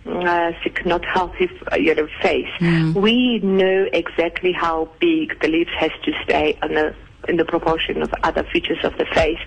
uh, 0.06 0.52
sick, 0.62 0.84
not 0.86 1.04
healthy, 1.04 1.50
uh, 1.70 1.76
you 1.76 1.94
know, 1.94 2.08
face. 2.22 2.48
We 2.94 3.40
know 3.40 3.88
exactly 3.92 4.52
how 4.52 4.88
big 5.00 5.38
the 5.40 5.48
lips 5.48 5.70
has 5.78 5.90
to 6.04 6.12
stay 6.24 6.58
on 6.62 6.76
a 6.76 6.94
in 7.28 7.36
the 7.36 7.44
proportion 7.44 8.02
of 8.02 8.12
other 8.22 8.44
features 8.52 8.78
of 8.84 8.96
the 8.98 9.06
face. 9.14 9.38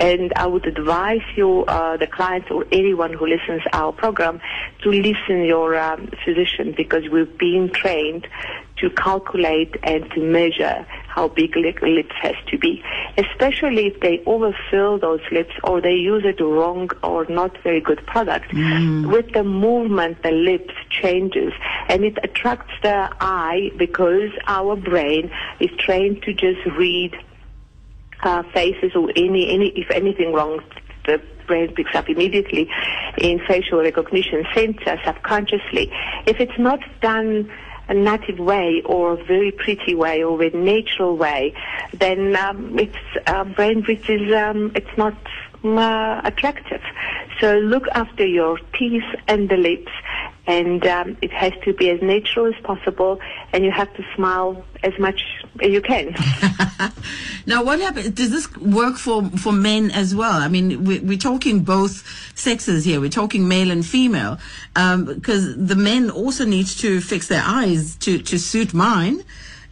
And 0.00 0.32
I 0.34 0.46
would 0.46 0.66
advise 0.66 1.22
you, 1.36 1.64
uh, 1.66 1.96
the 1.96 2.06
clients 2.06 2.50
or 2.50 2.64
anyone 2.72 3.12
who 3.12 3.26
listens 3.26 3.62
our 3.72 3.92
program, 3.92 4.40
to 4.82 4.90
listen 4.90 5.44
your 5.44 5.76
um, 5.78 6.10
physician 6.24 6.74
because 6.76 7.08
we've 7.10 7.36
been 7.38 7.70
trained 7.72 8.26
to 8.78 8.90
calculate 8.90 9.74
and 9.82 10.10
to 10.12 10.20
measure 10.20 10.86
how 11.08 11.28
big 11.28 11.56
lip- 11.56 11.82
lips 11.82 12.14
has 12.20 12.36
to 12.46 12.56
be, 12.58 12.82
especially 13.16 13.86
if 13.86 14.00
they 14.00 14.22
overfill 14.24 14.98
those 14.98 15.20
lips 15.32 15.52
or 15.64 15.80
they 15.80 15.94
use 15.94 16.22
it 16.24 16.40
wrong 16.40 16.88
or 17.02 17.24
not 17.28 17.56
very 17.64 17.80
good 17.80 18.04
product. 18.06 18.52
With 18.52 19.32
the 19.32 19.42
movement, 19.42 20.22
the 20.22 20.30
lips 20.30 20.74
changes 20.90 21.52
and 21.88 22.04
it 22.04 22.18
attracts 22.22 22.72
the 22.82 23.10
eye 23.20 23.70
because 23.76 24.30
our 24.46 24.76
brain 24.76 25.30
is 25.58 25.70
trained 25.78 26.22
to 26.22 26.32
just 26.32 26.64
read 26.76 27.16
uh, 28.22 28.42
faces 28.54 28.92
or 28.94 29.10
any, 29.16 29.52
any, 29.52 29.68
if 29.76 29.90
anything 29.90 30.32
wrong, 30.32 30.62
the 31.06 31.20
brain 31.46 31.74
picks 31.74 31.94
up 31.94 32.08
immediately 32.08 32.70
in 33.18 33.40
facial 33.46 33.80
recognition 33.80 34.44
center 34.54 35.00
subconsciously. 35.04 35.90
If 36.26 36.40
it's 36.40 36.58
not 36.58 36.80
done 37.00 37.50
a 37.88 37.94
native 37.94 38.38
way 38.38 38.82
or 38.84 39.14
a 39.14 39.24
very 39.24 39.50
pretty 39.50 39.94
way 39.94 40.22
or 40.22 40.40
a 40.42 40.50
natural 40.50 41.16
way, 41.16 41.54
then 41.94 42.36
um, 42.36 42.78
it's 42.78 42.96
uh, 43.26 43.44
brain 43.44 43.82
which 43.84 44.10
is 44.10 44.32
um, 44.34 44.72
it's 44.74 44.96
not 44.98 45.16
uh, 45.64 46.20
attractive. 46.24 46.82
So 47.40 47.58
look 47.58 47.88
after 47.94 48.26
your 48.26 48.58
teeth 48.78 49.08
and 49.26 49.48
the 49.48 49.56
lips, 49.56 49.92
and 50.48 50.84
um, 50.86 51.16
it 51.20 51.30
has 51.30 51.52
to 51.62 51.74
be 51.74 51.90
as 51.90 52.00
natural 52.00 52.46
as 52.46 52.54
possible, 52.62 53.20
and 53.52 53.64
you 53.64 53.70
have 53.70 53.92
to 53.94 54.04
smile 54.16 54.64
as 54.82 54.98
much 54.98 55.22
as 55.62 55.70
you 55.70 55.82
can. 55.82 56.16
now, 57.46 57.62
what 57.62 57.78
happens? 57.78 58.08
Does 58.10 58.30
this 58.30 58.56
work 58.56 58.96
for 58.96 59.28
for 59.30 59.52
men 59.52 59.90
as 59.90 60.14
well? 60.14 60.40
I 60.40 60.48
mean, 60.48 60.84
we, 60.84 61.00
we're 61.00 61.18
talking 61.18 61.60
both 61.64 62.02
sexes 62.34 62.86
here. 62.86 62.98
We're 62.98 63.10
talking 63.10 63.46
male 63.46 63.70
and 63.70 63.84
female, 63.84 64.38
because 64.74 65.54
the 65.54 65.76
men 65.76 66.10
also 66.10 66.46
need 66.46 66.66
to 66.66 67.02
fix 67.02 67.28
their 67.28 67.42
eyes 67.44 67.96
to 67.96 68.18
to 68.18 68.38
suit 68.38 68.72
mine. 68.72 69.22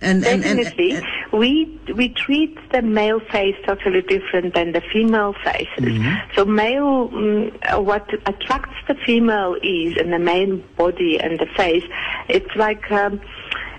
And, 0.06 0.25
and, 0.25 0.44
and- 0.44 0.58
Definitely. 0.62 1.02
we 1.32 1.80
we 1.94 2.08
treat 2.10 2.56
the 2.72 2.82
male 2.82 3.20
face 3.20 3.56
totally 3.66 4.02
different 4.02 4.54
than 4.54 4.72
the 4.72 4.82
female 4.92 5.34
faces. 5.44 5.94
So 6.34 6.44
male, 6.44 7.08
mm, 7.08 7.82
what 7.84 8.06
attracts 8.26 8.78
the 8.88 8.94
female 9.06 9.54
is 9.62 9.96
in 9.96 10.10
the 10.10 10.18
male 10.18 10.56
body 10.76 11.18
and 11.18 11.38
the 11.38 11.46
face. 11.56 11.84
It's 12.28 12.54
like 12.56 12.90
um, 12.90 13.20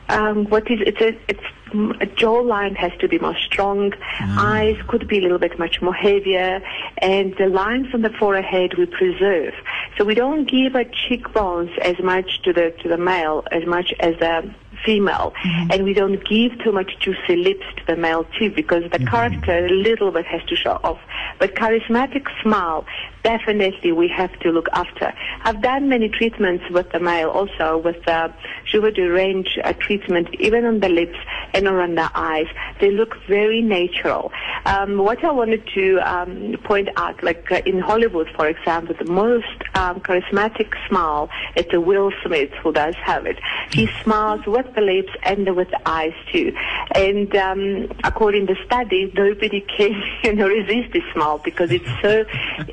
um, 0.10 0.46
what 0.50 0.70
is 0.72 0.80
it's 0.90 1.02
a 1.02 1.18
it's 1.28 1.48
mm, 1.68 1.92
a 2.02 2.08
jawline 2.22 2.76
has 2.78 2.92
to 3.00 3.08
be 3.08 3.20
more 3.20 3.38
strong. 3.50 3.94
Eyes 4.40 4.78
could 4.88 5.08
be 5.08 5.18
a 5.20 5.22
little 5.22 5.40
bit 5.40 5.58
much 5.60 5.82
more 5.82 5.94
heavier, 5.94 6.62
and 7.00 7.36
the 7.38 7.48
lines 7.48 7.88
on 7.94 8.02
the 8.02 8.12
forehead 8.20 8.78
we 8.78 8.86
preserve. 8.86 9.54
So 9.98 10.06
we 10.06 10.14
don't 10.14 10.46
give 10.46 10.76
a 10.76 10.86
cheekbones 10.86 11.72
as 11.82 11.98
much 12.00 12.42
to 12.44 12.54
the 12.54 12.72
to 12.82 12.90
the 12.90 12.98
male 12.98 13.44
as 13.52 13.66
much 13.66 13.94
as 14.00 14.14
the 14.20 14.54
female, 14.86 15.34
and 15.44 15.84
we 15.84 15.94
don't 15.94 16.24
give 16.26 16.58
too 16.64 16.72
much 16.72 16.92
juicy 17.00 17.36
lips 17.36 17.66
to 17.78 17.86
the 17.88 17.96
male 17.96 18.26
too 18.40 18.50
because 18.50 18.84
the 18.92 19.00
character 19.00 19.66
a 19.66 19.70
little 19.70 20.12
bit 20.12 20.26
has 20.26 20.42
to 20.50 20.56
show 20.56 20.80
off. 20.84 21.00
But 21.40 21.56
charismatic 21.56 22.26
smile, 22.42 22.86
definitely 23.24 23.92
we 23.92 24.08
have 24.08 24.32
to 24.40 24.52
look 24.52 24.68
after. 24.74 25.14
I've 25.44 25.62
done 25.62 25.90
many 25.90 26.10
treatments 26.10 26.64
with 26.72 26.92
the 26.92 27.00
male 27.00 27.30
also 27.30 27.78
with 27.78 27.98
the 28.06 28.34
Juvederm 28.72 29.14
range 29.14 29.58
uh, 29.64 29.74
treatment, 29.74 30.30
even 30.40 30.66
on 30.66 30.80
the 30.80 30.90
lips 30.90 31.18
and 31.54 31.68
around 31.68 31.96
the 31.96 32.10
eyes. 32.16 32.48
They 32.80 32.92
look 32.92 33.16
very 33.28 33.62
natural. 33.62 34.32
Um, 34.66 34.98
what 34.98 35.24
I 35.24 35.32
wanted 35.32 35.68
to 35.76 35.98
um, 36.00 36.56
point 36.64 36.90
out, 36.98 37.22
like 37.24 37.52
uh, 37.52 37.62
in 37.66 37.80
Hollywood, 37.80 38.30
for 38.36 38.48
example, 38.48 38.96
the 38.98 39.12
most 39.12 39.46
um, 39.76 40.00
charismatic 40.02 40.74
smile 40.88 41.30
is 41.56 41.66
the 41.72 41.82
Will 41.82 42.12
Smith 42.26 42.52
who 42.64 42.72
does 42.72 42.96
have 42.96 43.26
it. 43.26 43.38
He 43.72 43.88
smiles 44.04 44.46
with 44.46 44.67
the 44.76 44.82
lips 44.82 45.12
and 45.24 45.56
with 45.56 45.70
the 45.70 45.80
eyes 45.88 46.14
too. 46.32 46.54
And 46.96 47.34
um, 47.36 47.92
according 48.04 48.48
to 48.48 48.56
studies, 48.66 49.12
nobody 49.14 49.62
can 49.62 50.02
you 50.24 50.36
know, 50.36 50.48
resist 50.48 50.94
this 50.94 51.04
smile 51.14 51.40
because 51.44 51.72
it's 51.72 51.90
so 52.02 52.26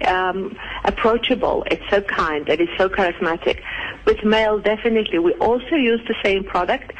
um, 0.08 0.56
approachable, 0.84 1.64
it's 1.70 1.88
so 1.90 2.00
kind, 2.02 2.48
and 2.48 2.60
it's 2.60 2.76
so 2.78 2.88
charismatic. 2.88 3.62
With 4.04 4.24
male, 4.24 4.58
definitely, 4.58 5.18
we 5.18 5.32
also 5.34 5.76
use 5.76 6.00
the 6.06 6.14
same 6.22 6.44
product, 6.44 6.92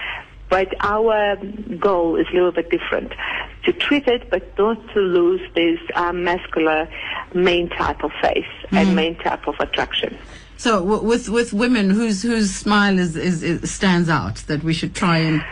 but 0.48 0.72
our 0.80 1.36
goal 1.78 2.16
is 2.16 2.26
a 2.30 2.34
little 2.34 2.52
bit 2.52 2.70
different. 2.70 3.12
To 3.64 3.72
treat 3.72 4.06
it, 4.06 4.28
but 4.30 4.56
not 4.58 4.76
to 4.92 5.00
lose 5.00 5.40
this 5.54 5.78
um, 5.94 6.22
muscular 6.22 6.88
main 7.34 7.70
type 7.70 8.04
of 8.04 8.12
face 8.20 8.44
and 8.70 8.94
main 8.94 9.16
type 9.16 9.48
of 9.48 9.54
attraction. 9.58 10.18
So 10.56 10.80
w- 10.80 11.02
with 11.02 11.28
with 11.28 11.52
women 11.52 11.90
whose 11.90 12.22
whose 12.22 12.54
smile 12.54 12.98
is, 12.98 13.16
is, 13.16 13.42
is 13.42 13.70
stands 13.70 14.08
out 14.08 14.36
that 14.46 14.62
we 14.62 14.72
should 14.72 14.94
try 14.94 15.18
and 15.18 15.42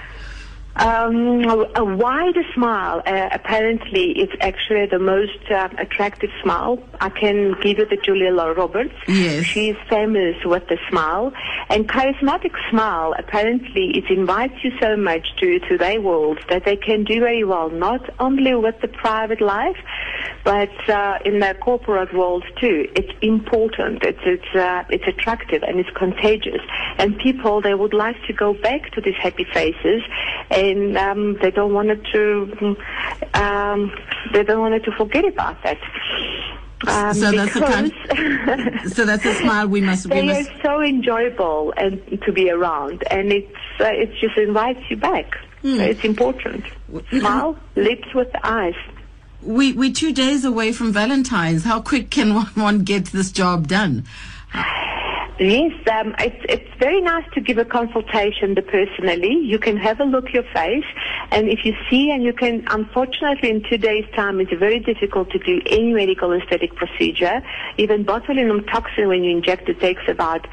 Um, 0.75 1.45
a 1.77 1.85
wider 1.85 2.43
smile, 2.55 3.03
uh, 3.05 3.29
apparently, 3.31 4.13
is 4.13 4.31
actually 4.41 4.87
the 4.87 4.99
most 4.99 5.51
uh, 5.51 5.69
attractive 5.77 6.31
smile. 6.43 6.83
I 6.99 7.11
can 7.11 7.55
give 7.61 7.79
you 7.79 7.87
the 7.87 7.99
Julia 8.03 8.33
Roberts. 8.33 8.95
Yes. 9.07 9.45
She's 9.45 9.77
famous 9.91 10.37
with 10.47 10.67
the 10.69 10.79
smile. 10.89 11.33
And 11.69 11.87
charismatic 11.89 12.53
smile, 12.71 13.15
apparently, 13.19 13.99
it 13.99 14.05
invites 14.11 14.55
you 14.65 14.71
so 14.81 14.97
much 14.97 15.27
to, 15.41 15.59
to 15.69 15.77
their 15.77 16.01
world 16.01 16.39
that 16.49 16.65
they 16.65 16.77
can 16.77 17.05
do 17.05 17.21
very 17.21 17.45
well, 17.45 17.69
not 17.69 18.09
only 18.19 18.55
with 18.55 18.81
the 18.81 18.89
private 18.89 19.43
life, 19.43 19.77
but 20.43 20.73
uh, 20.89 21.19
in 21.25 21.39
the 21.39 21.55
corporate 21.61 22.15
world 22.15 22.45
too. 22.61 22.89
It's 22.97 23.13
important. 23.21 24.03
It's 24.05 24.19
it's 24.25 24.55
uh, 24.55 24.85
it's 24.89 25.07
attractive 25.07 25.63
and 25.63 25.79
it's 25.79 25.91
contagious. 25.97 26.61
And 26.99 27.19
people 27.19 27.61
they 27.61 27.75
would 27.75 27.95
like 27.95 28.17
to 28.27 28.33
go 28.33 28.55
back 28.55 28.91
to 28.93 29.01
these 29.01 29.15
happy 29.21 29.47
faces, 29.53 30.03
and 30.51 30.62
um, 30.97 31.37
they 31.43 31.51
don't 31.51 31.73
want 31.75 31.91
to 32.13 32.77
um, 33.35 33.93
they 34.33 34.43
don't 34.45 34.61
want 34.61 34.85
to 34.85 34.93
forget 34.93 35.25
about 35.25 35.57
that. 35.65 35.79
Um, 36.87 37.15
So 37.15 37.31
that's 37.31 37.55
the 37.55 37.61
kind- 37.61 37.93
because 38.09 38.93
so 38.97 39.05
that's 39.05 39.25
a 39.25 39.35
smile 39.35 39.69
we 39.69 39.81
must 39.81 40.07
we 40.07 40.15
they 40.21 40.27
must 40.27 40.51
are 40.51 40.63
so 40.63 40.83
enjoyable 40.83 41.73
and 41.77 41.93
to 42.25 42.33
be 42.33 42.51
around, 42.51 43.05
and 43.11 43.33
it's 43.33 43.57
uh, 43.81 43.85
it 44.03 44.11
just 44.21 44.37
invites 44.37 44.83
you 44.91 44.97
back. 44.97 45.29
Hmm. 45.63 45.77
So 45.77 45.83
it's 45.83 46.05
important. 46.05 46.65
Smile, 47.11 47.57
lips 47.77 48.09
with 48.15 48.29
eyes. 48.43 48.75
we 49.43 49.73
we're 49.73 49.93
two 49.93 50.13
days 50.13 50.45
away 50.45 50.73
from 50.73 50.93
Valentine's. 50.93 51.63
How 51.65 51.81
quick 51.81 52.11
can 52.11 52.35
one, 52.35 52.47
one 52.69 52.79
get 52.85 53.07
this 53.07 53.31
job 53.31 53.69
done? 53.69 54.05
Yes, 55.39 55.73
um, 55.91 56.15
it's 56.19 56.45
it's 56.49 56.79
very 56.79 57.01
nice 57.01 57.25
to 57.33 57.41
give 57.41 57.57
a 57.57 57.65
consultation 57.65 58.55
to 58.55 58.63
personally. 58.63 59.35
You 59.35 59.59
can 59.59 59.77
have 59.79 59.99
a 59.99 60.05
look 60.05 60.33
your 60.33 60.43
face, 60.55 60.85
and 61.31 61.49
if 61.49 61.65
you 61.65 61.75
see, 61.89 62.11
and 62.11 62.23
you 62.23 62.35
can. 62.35 62.65
Unfortunately, 62.71 63.51
in 63.51 63.63
two 63.63 63.79
days' 63.79 64.05
time, 64.15 64.41
it's 64.41 64.53
very 64.53 64.79
difficult 64.79 65.31
to 65.31 65.39
do 65.39 65.61
any 65.67 65.95
medical 65.95 66.33
aesthetic 66.33 66.77
procedure. 66.77 67.43
Even 67.79 68.05
botulinum 68.05 68.71
toxin, 68.71 69.09
when 69.09 69.25
you 69.25 69.35
inject 69.35 69.69
it, 69.71 69.81
takes 69.81 70.03
about 70.07 70.47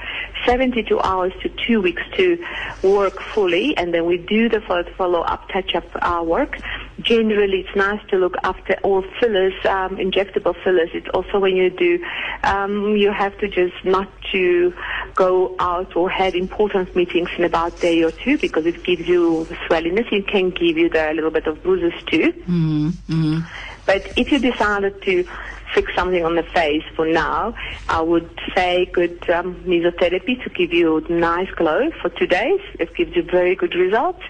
72 0.46 1.00
hours 1.02 1.34
to 1.44 1.50
two 1.68 1.82
weeks 1.82 2.04
to 2.16 2.44
work 2.82 3.22
fully, 3.22 3.76
and 3.78 3.94
then 3.94 4.06
we 4.06 4.18
do 4.18 4.48
the 4.48 4.62
fo- 4.62 4.90
follow-up 4.98 5.50
touch-up 5.50 5.86
uh, 6.02 6.24
work. 6.24 6.58
Generally, 7.02 7.62
it's 7.62 7.76
nice 7.76 8.02
to 8.10 8.18
look 8.18 8.36
after 8.44 8.74
all 8.84 9.04
fillers, 9.20 9.54
um, 9.66 9.98
injectable 9.98 10.56
fillers. 10.64 10.90
It's 10.94 11.08
also 11.14 11.40
when 11.40 11.56
you 11.56 11.70
do, 11.70 12.04
um, 12.44 12.96
you 12.98 13.12
have 13.12 13.38
to 13.40 13.48
just 13.48 13.76
not 13.86 14.10
to 14.32 14.74
go 15.16 15.56
out 15.60 15.96
or 15.96 16.10
have 16.10 16.36
important 16.36 16.96
meetings 16.96 17.30
in 17.38 17.44
about 17.44 17.78
a 17.78 17.82
day 17.82 18.04
or 18.04 18.12
two 18.12 18.38
because 18.38 18.66
it 18.66 18.84
gives 18.84 19.08
you 19.08 19.46
the 19.46 19.56
swelliness. 19.68 20.12
It 20.12 20.28
can 20.28 20.50
give 20.50 20.78
you 20.78 20.90
the 20.90 21.12
little 21.14 21.32
bit 21.32 21.48
of 21.48 21.64
bruises 21.64 21.94
too. 22.08 22.34
Mm-hmm. 22.48 23.40
But 23.86 24.18
if 24.18 24.32
you 24.32 24.40
decided 24.40 25.02
to 25.04 25.28
fix 25.74 25.94
something 25.96 26.24
on 26.26 26.36
the 26.36 26.44
face 26.44 26.84
for 26.96 27.08
now, 27.08 27.56
I 27.88 28.02
would 28.02 28.30
say 28.56 28.86
good 28.86 29.30
um, 29.30 29.56
mesotherapy 29.66 30.42
to 30.44 30.50
give 30.50 30.74
you 30.74 31.06
nice 31.10 31.50
glow 31.52 31.92
for 32.02 32.10
two 32.10 32.28
days. 32.28 32.60
It 32.80 32.96
gives 32.96 33.16
you 33.16 33.24
very 33.24 33.56
good 33.56 33.76
results. 33.76 34.22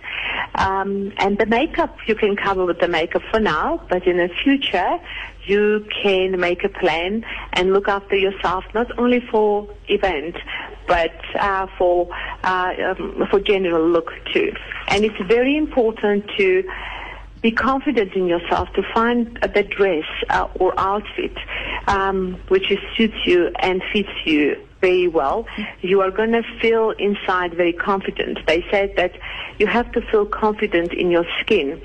Um, 0.55 1.13
and 1.17 1.37
the 1.37 1.45
makeup 1.45 1.97
you 2.07 2.15
can 2.15 2.35
cover 2.35 2.65
with 2.65 2.79
the 2.79 2.87
makeup 2.87 3.21
for 3.31 3.39
now, 3.39 3.81
but 3.89 4.05
in 4.05 4.17
the 4.17 4.29
future 4.43 4.99
you 5.45 5.85
can 6.03 6.39
make 6.39 6.63
a 6.63 6.69
plan 6.69 7.25
and 7.53 7.73
look 7.73 7.87
after 7.87 8.15
yourself 8.15 8.63
not 8.73 8.87
only 8.99 9.19
for 9.31 9.67
event 9.87 10.35
but 10.87 11.13
uh, 11.39 11.67
for 11.77 12.09
uh, 12.43 12.73
um, 12.83 13.27
for 13.29 13.39
general 13.39 13.87
look 13.87 14.11
too. 14.33 14.51
And 14.89 15.05
it's 15.05 15.21
very 15.27 15.55
important 15.55 16.25
to 16.37 16.63
be 17.41 17.51
confident 17.51 18.13
in 18.13 18.27
yourself 18.27 18.71
to 18.73 18.83
find 18.93 19.37
the 19.41 19.63
dress 19.63 20.05
uh, 20.29 20.47
or 20.55 20.77
outfit 20.77 21.37
um, 21.87 22.39
which 22.49 22.71
suits 22.95 23.15
you 23.25 23.51
and 23.59 23.81
fits 23.93 24.09
you 24.25 24.57
very 24.81 25.07
well, 25.07 25.45
you 25.81 26.01
are 26.01 26.11
going 26.11 26.31
to 26.31 26.43
feel 26.61 26.91
inside 26.91 27.53
very 27.53 27.73
confident. 27.73 28.39
They 28.47 28.63
said 28.71 28.93
that 28.95 29.13
you 29.57 29.67
have 29.67 29.91
to 29.93 30.01
feel 30.01 30.25
confident 30.25 30.93
in 30.93 31.11
your 31.11 31.25
skin 31.41 31.81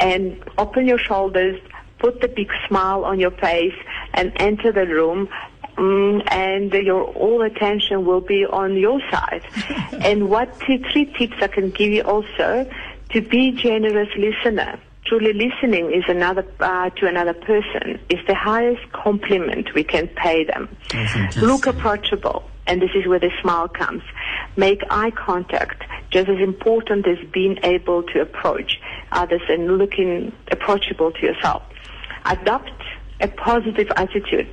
and 0.00 0.42
open 0.58 0.86
your 0.86 0.98
shoulders, 0.98 1.60
put 1.98 2.20
the 2.20 2.28
big 2.28 2.50
smile 2.66 3.04
on 3.04 3.20
your 3.20 3.30
face 3.30 3.74
and 4.14 4.32
enter 4.36 4.72
the 4.72 4.86
room 4.86 5.28
mm, 5.76 6.32
and 6.32 6.72
your 6.72 7.04
all 7.04 7.42
attention 7.42 8.04
will 8.04 8.20
be 8.20 8.44
on 8.44 8.76
your 8.76 9.00
side. 9.10 9.44
and 9.92 10.28
what 10.28 10.58
t- 10.60 10.84
three 10.92 11.06
tips 11.16 11.36
I 11.40 11.48
can 11.48 11.70
give 11.70 11.92
you 11.92 12.02
also 12.02 12.68
to 13.10 13.20
be 13.20 13.52
generous 13.52 14.08
listener. 14.16 14.80
Truly 15.12 15.34
listening 15.34 15.92
is 15.92 16.04
another 16.08 16.42
uh, 16.58 16.88
to 16.88 17.06
another 17.06 17.34
person 17.34 18.00
is 18.08 18.18
the 18.26 18.34
highest 18.34 18.90
compliment 18.92 19.74
we 19.74 19.84
can 19.84 20.08
pay 20.08 20.44
them. 20.44 20.74
Look 21.36 21.66
approachable, 21.66 22.44
and 22.66 22.80
this 22.80 22.92
is 22.94 23.06
where 23.06 23.18
the 23.18 23.30
smile 23.42 23.68
comes. 23.68 24.02
Make 24.56 24.80
eye 24.88 25.10
contact, 25.10 25.84
just 26.10 26.30
as 26.30 26.40
important 26.40 27.06
as 27.06 27.18
being 27.30 27.58
able 27.62 28.04
to 28.04 28.22
approach 28.22 28.80
others 29.10 29.42
and 29.50 29.76
looking 29.76 30.32
approachable 30.50 31.12
to 31.12 31.20
yourself. 31.20 31.62
Adopt 32.24 32.72
a 33.20 33.28
positive 33.28 33.88
attitude. 33.96 34.50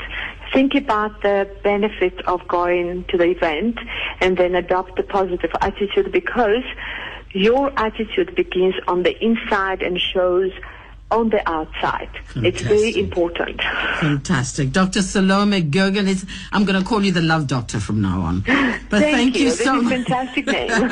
Think 0.51 0.75
about 0.75 1.21
the 1.21 1.49
benefit 1.63 2.19
of 2.27 2.45
going 2.49 3.05
to 3.05 3.17
the 3.17 3.29
event 3.29 3.79
and 4.19 4.35
then 4.35 4.55
adopt 4.55 4.99
a 4.99 5.03
positive 5.03 5.51
attitude 5.61 6.11
because 6.11 6.65
your 7.33 7.71
attitude 7.79 8.35
begins 8.35 8.75
on 8.87 9.03
the 9.03 9.17
inside 9.23 9.81
and 9.81 9.99
shows 9.99 10.51
on 11.11 11.29
the 11.29 11.49
outside. 11.49 12.09
It's 12.35 12.61
very 12.61 12.95
important. 12.99 13.59
Fantastic. 13.99 14.71
Dr. 14.71 15.01
Salome 15.01 15.63
Gergen 15.63 16.07
is, 16.07 16.23
I'm 16.51 16.65
going 16.65 16.79
to 16.79 16.87
call 16.87 17.03
you 17.03 17.11
the 17.11 17.21
love 17.21 17.47
doctor 17.47 17.79
from 17.79 17.99
now 18.01 18.21
on. 18.21 18.43
But 18.89 19.01
thank, 19.01 19.35
you, 19.35 19.45
This 19.45 19.63
so 19.63 19.81
much. 19.81 19.93
fantastic 19.93 20.45
name. 20.57 20.89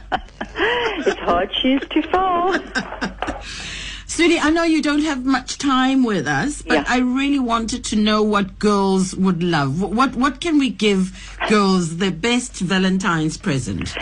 It's 0.61 1.19
hard 1.21 1.53
shoes 1.55 1.83
to 1.91 2.03
fall. 2.03 2.55
Sweetie, 4.07 4.39
I 4.39 4.51
know 4.51 4.63
you 4.63 4.81
don't 4.81 5.03
have 5.03 5.25
much 5.25 5.59
time 5.59 6.05
with 6.05 6.29
us, 6.29 6.63
but 6.63 6.75
Yeah. 6.75 6.85
I 6.87 6.99
really 6.99 7.39
wanted 7.41 7.85
to 7.87 7.97
know 7.97 8.23
what 8.23 8.61
girls 8.61 9.17
would 9.17 9.43
love. 9.43 9.81
What 9.83 10.15
what 10.15 10.41
can 10.41 10.59
we 10.61 10.71
give 10.71 11.13
girls 11.49 11.97
their 11.97 12.11
best 12.13 12.55
Valentine's 12.59 13.37
present? 13.37 13.97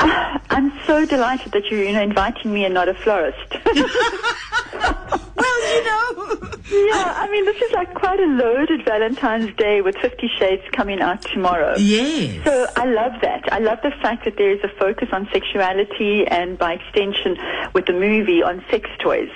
Ah, 0.00 0.40
I'm 0.50 0.72
so 0.86 1.04
delighted 1.06 1.52
that 1.52 1.70
you're, 1.70 1.84
you 1.84 1.92
know, 1.92 2.02
inviting 2.02 2.52
me 2.52 2.64
and 2.66 2.74
not 2.74 2.88
a 2.88 2.94
florist. 2.94 3.50
Well, 5.36 5.74
you 5.74 5.84
know. 5.84 6.38
yeah, 6.70 7.14
I 7.16 7.28
mean, 7.30 7.44
this 7.44 7.60
is 7.60 7.72
like 7.72 7.92
quite 7.94 8.18
a 8.18 8.24
loaded 8.26 8.84
Valentine's 8.86 9.54
Day 9.56 9.82
with 9.82 9.96
Fifty 9.98 10.28
Shades 10.38 10.62
coming 10.72 11.00
out 11.00 11.20
tomorrow. 11.22 11.74
yes. 11.76 12.42
So 12.44 12.66
I 12.74 12.86
love 12.86 13.12
that. 13.20 13.52
I 13.52 13.58
love 13.58 13.78
the 13.82 13.90
fact 14.02 14.24
that 14.24 14.36
there 14.38 14.50
is 14.50 14.60
a 14.64 14.68
focus 14.78 15.08
on 15.12 15.28
sexuality 15.32 16.26
and 16.26 16.56
by 16.58 16.72
extension 16.74 17.36
with 17.74 17.84
the 17.86 17.92
movie 17.92 18.42
on 18.42 18.64
sex 18.70 18.88
toys. 18.98 19.28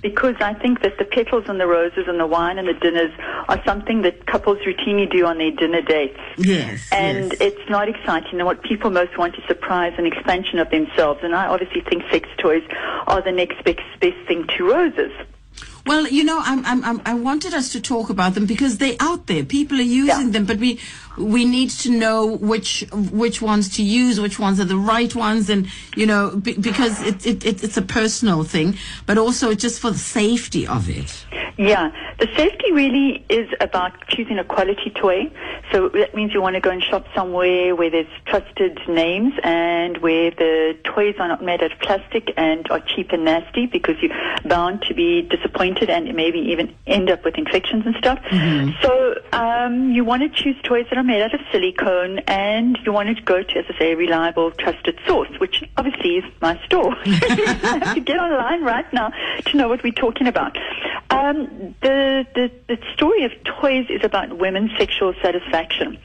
Because 0.00 0.36
I 0.40 0.54
think 0.54 0.82
that 0.82 0.96
the 0.98 1.04
petals 1.04 1.44
and 1.48 1.60
the 1.60 1.66
roses 1.66 2.04
and 2.06 2.20
the 2.20 2.26
wine 2.26 2.58
and 2.58 2.68
the 2.68 2.74
dinners 2.74 3.10
are 3.48 3.60
something 3.64 4.02
that 4.02 4.26
couples 4.26 4.58
routinely 4.58 5.10
do 5.10 5.26
on 5.26 5.38
their 5.38 5.50
dinner 5.50 5.82
dates. 5.82 6.18
Yes, 6.36 6.88
And 6.92 7.32
yes. 7.32 7.40
it's 7.40 7.70
not 7.70 7.88
exciting. 7.88 8.38
And 8.38 8.44
what 8.46 8.62
people 8.62 8.90
most 8.90 9.18
want 9.18 9.36
is 9.36 9.42
surprise 9.48 9.94
and 9.98 10.06
expansion 10.06 10.60
of 10.60 10.70
themselves. 10.70 11.20
And 11.24 11.34
I 11.34 11.46
obviously 11.46 11.80
think 11.80 12.04
sex 12.12 12.28
toys 12.38 12.62
are 13.08 13.20
the 13.22 13.32
next 13.32 13.64
best, 13.64 13.80
best 14.00 14.16
thing 14.28 14.46
to 14.56 14.64
roses. 14.64 15.10
Well, 15.88 16.06
you 16.06 16.22
know, 16.22 16.38
I'm, 16.44 16.64
I'm, 16.66 16.84
I'm, 16.84 17.02
I 17.06 17.14
wanted 17.14 17.54
us 17.54 17.72
to 17.72 17.80
talk 17.80 18.10
about 18.10 18.34
them 18.34 18.44
because 18.46 18.76
they're 18.78 18.96
out 19.00 19.26
there. 19.26 19.42
People 19.42 19.78
are 19.78 19.82
using 19.82 20.26
Yeah. 20.26 20.32
them, 20.32 20.44
but 20.44 20.58
we 20.58 20.78
we 21.16 21.44
need 21.44 21.70
to 21.70 21.90
know 21.90 22.26
which 22.26 22.84
which 22.92 23.42
ones 23.42 23.76
to 23.76 23.82
use, 23.82 24.20
which 24.20 24.38
ones 24.38 24.60
are 24.60 24.64
the 24.66 24.76
right 24.76 25.12
ones, 25.14 25.50
and 25.50 25.66
you 25.96 26.06
know, 26.06 26.36
be, 26.36 26.52
because 26.54 27.00
it, 27.02 27.26
it, 27.26 27.44
it 27.44 27.64
it's 27.64 27.76
a 27.76 27.82
personal 27.82 28.44
thing, 28.44 28.76
but 29.06 29.18
also 29.18 29.54
just 29.54 29.80
for 29.80 29.90
the 29.90 29.98
safety 29.98 30.66
of 30.66 30.88
it. 30.88 31.10
Yeah, 31.56 31.90
the 32.20 32.28
safety 32.36 32.70
really 32.70 33.24
is 33.28 33.48
about 33.60 33.92
choosing 34.08 34.38
a 34.38 34.44
quality 34.44 34.90
toy. 34.90 35.20
So 35.72 35.88
that 35.88 36.14
means 36.14 36.32
you 36.32 36.40
want 36.40 36.54
to 36.54 36.60
go 36.60 36.70
and 36.70 36.80
shop 36.82 37.04
somewhere 37.16 37.74
where 37.74 37.90
there's 37.90 38.06
trusted 38.26 38.78
names 38.88 39.34
and 39.42 39.98
where 39.98 40.30
the 40.30 40.78
toys 40.84 41.16
are 41.18 41.26
not 41.28 41.42
made 41.42 41.60
out 41.64 41.72
of 41.72 41.78
plastic 41.80 42.32
and 42.36 42.60
are 42.70 42.78
cheap 42.80 43.10
and 43.10 43.24
nasty 43.24 43.66
because 43.66 43.96
you're 44.00 44.14
bound 44.44 44.82
to 44.88 44.94
be 44.94 45.22
disappointed 45.22 45.77
and 45.86 46.14
maybe 46.14 46.38
even 46.38 46.74
end 46.86 47.10
up 47.10 47.24
with 47.24 47.36
infections 47.36 47.84
and 47.86 47.94
stuff. 47.96 48.18
So 48.82 49.14
um, 49.32 49.92
you 49.92 50.04
want 50.04 50.22
to 50.22 50.28
choose 50.28 50.56
toys 50.62 50.86
that 50.90 50.98
are 50.98 51.04
made 51.04 51.22
out 51.22 51.34
of 51.34 51.40
silicone 51.52 52.20
and 52.20 52.78
you 52.84 52.92
want 52.92 53.16
to 53.16 53.22
go 53.22 53.42
to, 53.42 53.58
as 53.58 53.64
I 53.68 53.78
say, 53.78 53.92
a 53.92 53.96
reliable, 53.96 54.50
trusted 54.52 54.98
source, 55.06 55.30
which 55.38 55.62
obviously 55.76 56.16
is 56.16 56.24
my 56.40 56.60
store. 56.64 56.94
you 57.04 57.14
have 57.14 57.94
to 57.94 58.00
get 58.00 58.18
online 58.18 58.62
right 58.62 58.90
now 58.92 59.12
to 59.46 59.56
know 59.56 59.68
what 59.68 59.82
we're 59.82 59.92
talking 59.92 60.26
about. 60.26 60.56
Um, 61.10 61.74
the, 61.80 62.26
the 62.34 62.50
the 62.68 62.78
story 62.94 63.24
of 63.24 63.32
toys 63.44 63.86
is 63.88 64.04
about 64.04 64.36
women's 64.36 64.70
sexual 64.76 65.14
satisfaction. 65.22 65.98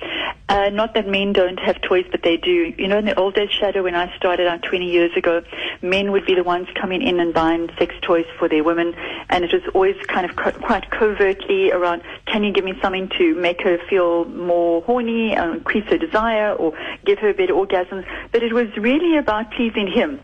Uh, 0.47 0.69
not 0.69 0.93
that 0.93 1.07
men 1.07 1.33
don't 1.33 1.57
have 1.57 1.81
toys, 1.81 2.05
but 2.11 2.21
they 2.23 2.37
do. 2.37 2.73
You 2.77 2.87
know, 2.87 2.99
in 2.99 3.05
the 3.05 3.17
old 3.17 3.35
days, 3.35 3.49
Shadow, 3.49 3.83
when 3.83 3.95
I 3.95 4.15
started 4.17 4.47
out 4.47 4.61
20 4.63 4.89
years 4.89 5.11
ago, 5.17 5.41
men 5.81 6.11
would 6.11 6.25
be 6.25 6.35
the 6.35 6.43
ones 6.43 6.67
coming 6.79 7.01
in 7.01 7.19
and 7.19 7.33
buying 7.33 7.69
sex 7.77 7.95
toys 8.01 8.25
for 8.37 8.47
their 8.47 8.63
women, 8.63 8.93
and 9.29 9.43
it 9.43 9.51
was 9.51 9.62
always 9.73 9.95
kind 10.07 10.29
of 10.29 10.35
co- 10.35 10.51
quite 10.51 10.89
covertly 10.89 11.71
around, 11.71 12.01
can 12.25 12.43
you 12.43 12.51
give 12.51 12.65
me 12.65 12.73
something 12.81 13.09
to 13.17 13.35
make 13.35 13.61
her 13.61 13.77
feel 13.89 14.25
more 14.25 14.81
horny, 14.81 15.35
uh, 15.35 15.53
increase 15.53 15.85
her 15.85 15.97
desire, 15.97 16.53
or 16.53 16.73
give 17.05 17.19
her 17.19 17.29
a 17.29 17.33
better 17.33 17.53
orgasms? 17.53 18.05
But 18.31 18.43
it 18.43 18.53
was 18.53 18.67
really 18.77 19.17
about 19.17 19.51
pleasing 19.51 19.87
him 19.87 20.19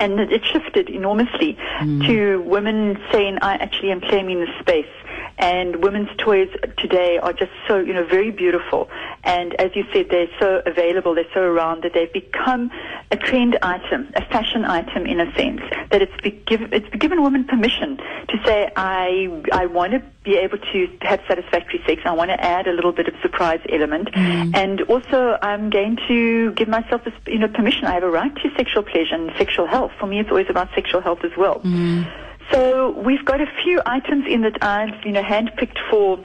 and 0.00 0.18
it 0.18 0.32
it 0.32 0.44
shifted 0.44 0.88
enormously 0.88 1.56
to 2.06 2.42
women 2.42 2.98
saying, 3.12 3.38
I 3.42 3.54
actually 3.54 3.92
am 3.92 4.00
claiming 4.00 4.40
the 4.40 4.48
space. 4.58 4.86
And 5.40 5.82
women's 5.82 6.10
toys 6.18 6.50
today 6.76 7.18
are 7.18 7.32
just 7.32 7.50
so, 7.66 7.78
you 7.78 7.94
know, 7.94 8.04
very 8.04 8.30
beautiful. 8.30 8.90
And 9.24 9.54
as 9.54 9.74
you 9.74 9.84
said, 9.90 10.08
they're 10.10 10.28
so 10.38 10.62
available, 10.66 11.14
they're 11.14 11.32
so 11.32 11.40
around 11.40 11.82
that 11.82 11.94
they've 11.94 12.12
become 12.12 12.70
a 13.10 13.16
trend 13.16 13.58
item, 13.62 14.12
a 14.14 14.24
fashion 14.26 14.66
item 14.66 15.06
in 15.06 15.18
a 15.18 15.34
sense. 15.34 15.62
That 15.90 16.02
it's, 16.02 16.12
be 16.22 16.44
it's 16.48 16.88
given 16.90 17.22
women 17.22 17.44
permission 17.44 17.96
to 17.96 18.36
say, 18.44 18.70
I, 18.76 19.42
I 19.50 19.64
want 19.64 19.92
to 19.92 20.02
be 20.24 20.36
able 20.36 20.58
to 20.58 20.88
have 21.00 21.20
satisfactory 21.26 21.82
sex. 21.86 22.02
I 22.04 22.12
want 22.12 22.30
to 22.30 22.38
add 22.38 22.66
a 22.66 22.72
little 22.72 22.92
bit 22.92 23.08
of 23.08 23.14
surprise 23.22 23.60
element. 23.70 24.12
Mm. 24.12 24.54
And 24.54 24.82
also, 24.82 25.38
I'm 25.40 25.70
going 25.70 25.96
to 26.08 26.52
give 26.52 26.68
myself 26.68 27.02
this, 27.04 27.14
you 27.26 27.38
know, 27.38 27.48
permission. 27.48 27.86
I 27.86 27.94
have 27.94 28.02
a 28.02 28.10
right 28.10 28.34
to 28.36 28.50
sexual 28.56 28.82
pleasure 28.82 29.14
and 29.14 29.32
sexual 29.38 29.66
health. 29.66 29.92
For 29.98 30.06
me, 30.06 30.20
it's 30.20 30.28
always 30.28 30.50
about 30.50 30.68
sexual 30.74 31.00
health 31.00 31.20
as 31.24 31.32
well. 31.38 31.60
Mm. 31.60 32.29
So 32.52 32.90
we've 32.90 33.24
got 33.24 33.40
a 33.40 33.46
few 33.62 33.80
items 33.86 34.24
in 34.28 34.42
that 34.42 34.62
I've, 34.62 35.04
you 35.04 35.12
know, 35.12 35.22
handpicked 35.22 35.78
for 35.90 36.18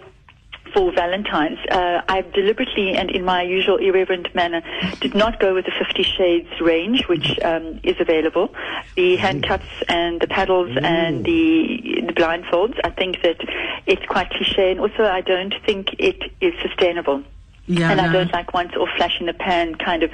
for 0.74 0.92
Valentine's. 0.92 1.60
Uh, 1.72 2.02
I've 2.10 2.34
deliberately 2.34 2.96
and 2.96 3.10
in 3.10 3.24
my 3.24 3.44
usual 3.44 3.78
irreverent 3.78 4.36
manner 4.36 4.62
did 5.00 5.16
not 5.16 5.40
go 5.40 5.54
with 5.54 5.66
the 5.66 5.72
Fifty 5.72 6.04
Shades 6.04 6.50
range, 6.60 7.08
which 7.08 7.40
um, 7.44 7.80
is 7.84 7.96
available. 8.00 8.54
The 8.96 9.16
handcuffs 9.16 9.84
and 9.88 10.20
the 10.20 10.28
paddles 10.28 10.76
and 10.82 11.24
the, 11.24 12.02
the 12.08 12.14
blindfolds. 12.14 12.78
I 12.84 12.90
think 12.90 13.22
that 13.22 13.38
it's 13.86 14.06
quite 14.08 14.30
cliche, 14.32 14.72
and 14.72 14.80
also 14.80 15.06
I 15.06 15.22
don't 15.22 15.54
think 15.66 15.96
it 15.98 16.22
is 16.42 16.54
sustainable. 16.62 17.24
Yeah, 17.68 17.92
and 17.92 18.00
I 18.00 18.12
don't 18.12 18.32
like 18.32 18.54
once 18.54 18.74
or 18.76 18.88
flash 18.96 19.20
in 19.20 19.26
the 19.26 19.34
pan 19.34 19.76
kind 19.76 20.04
of 20.04 20.12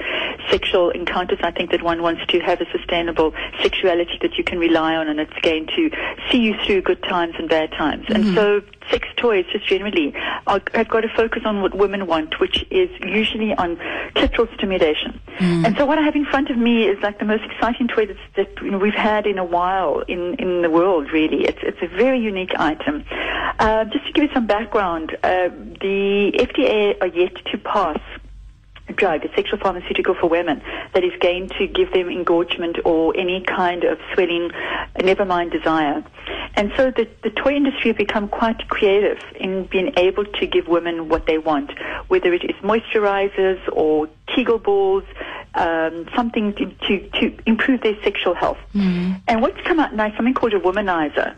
sexual 0.50 0.90
encounters. 0.90 1.38
I 1.42 1.50
think 1.50 1.70
that 1.70 1.82
one 1.82 2.02
wants 2.02 2.24
to 2.26 2.40
have 2.40 2.60
a 2.60 2.66
sustainable 2.70 3.34
sexuality 3.60 4.18
that 4.22 4.38
you 4.38 4.44
can 4.44 4.58
rely 4.58 4.96
on 4.96 5.08
and 5.08 5.20
it's 5.20 5.32
going 5.42 5.66
to 5.68 5.90
see 6.30 6.38
you 6.38 6.56
through 6.64 6.82
good 6.82 7.02
times 7.02 7.34
and 7.38 7.48
bad 7.48 7.70
times. 7.72 8.06
And 8.08 8.34
so 8.34 8.62
sex 8.90 9.06
toys 9.16 9.44
just 9.52 9.66
generally 9.66 10.14
are, 10.46 10.60
have 10.74 10.88
got 10.88 11.02
to 11.02 11.08
focus 11.14 11.42
on 11.44 11.60
what 11.60 11.74
women 11.74 12.06
want, 12.06 12.40
which 12.40 12.64
is 12.70 12.90
usually 13.00 13.52
on 13.54 13.76
clitoral 14.14 14.52
stimulation. 14.54 15.20
And 15.38 15.76
so 15.76 15.86
what 15.86 15.98
I 15.98 16.02
have 16.02 16.14
in 16.14 16.24
front 16.24 16.50
of 16.50 16.56
me 16.56 16.86
is 16.86 16.98
like 17.02 17.18
the 17.18 17.24
most 17.24 17.44
exciting 17.44 17.88
toy 17.88 18.06
that's, 18.06 18.18
that 18.36 18.48
you 18.62 18.70
know, 18.70 18.78
we've 18.78 18.94
had 18.94 19.26
in 19.26 19.38
a 19.38 19.44
while 19.44 20.00
in, 20.08 20.34
in 20.36 20.62
the 20.62 20.70
world, 20.70 21.10
really. 21.12 21.44
It's, 21.44 21.58
it's 21.62 21.82
a 21.82 21.88
very 21.88 22.20
unique 22.20 22.54
item. 22.58 23.04
Uh, 23.58 23.84
just 23.86 24.06
to 24.06 24.12
give 24.12 24.24
you 24.24 24.30
some 24.32 24.46
background, 24.46 25.16
uh, 25.22 25.48
the 25.82 26.32
FDA 26.38 26.96
are 27.00 27.08
yet 27.08 27.34
to 27.50 27.58
pass 27.58 27.98
a 28.88 28.92
drug, 28.92 29.24
a 29.24 29.34
sexual 29.34 29.58
pharmaceutical 29.58 30.14
for 30.14 30.28
women 30.28 30.62
that 30.94 31.04
is 31.04 31.12
going 31.20 31.48
to 31.58 31.66
give 31.66 31.92
them 31.92 32.08
engorgement 32.08 32.78
or 32.84 33.16
any 33.16 33.42
kind 33.42 33.84
of 33.84 33.98
swelling, 34.14 34.50
never 35.02 35.24
mind 35.24 35.50
desire. 35.50 36.04
And 36.54 36.72
so 36.76 36.90
the, 36.90 37.08
the 37.22 37.30
toy 37.30 37.54
industry 37.54 37.90
have 37.90 37.96
become 37.96 38.28
quite 38.28 38.68
creative 38.68 39.18
in 39.36 39.64
being 39.66 39.92
able 39.96 40.24
to 40.24 40.46
give 40.46 40.68
women 40.68 41.08
what 41.08 41.26
they 41.26 41.38
want, 41.38 41.72
whether 42.08 42.32
it 42.32 42.44
is 42.44 42.56
moisturizers 42.62 43.60
or 43.72 44.08
Kegel 44.26 44.58
balls, 44.58 45.04
um, 45.54 46.06
something 46.14 46.54
to, 46.54 46.66
to, 46.66 47.08
to 47.20 47.38
improve 47.46 47.82
their 47.82 47.96
sexual 48.02 48.34
health. 48.34 48.58
And 49.28 49.42
what's 49.42 49.60
come 49.62 49.80
out 49.80 49.94
now 49.94 50.06
is 50.06 50.16
something 50.16 50.34
called 50.34 50.54
a 50.54 50.60
womanizer 50.60 51.34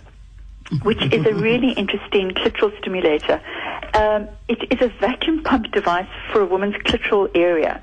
which 0.83 1.03
is 1.13 1.27
a 1.27 1.35
really 1.35 1.73
interesting 1.73 2.31
clitoral 2.31 2.77
stimulator. 2.79 3.41
Um, 3.95 4.29
it 4.49 4.73
is 4.73 4.81
a 4.81 4.89
vacuum 5.01 5.43
pump 5.43 5.71
device 5.73 6.09
for 6.33 6.41
a 6.41 6.47
woman's 6.47 6.75
clitoral 6.77 7.31
area. 7.35 7.83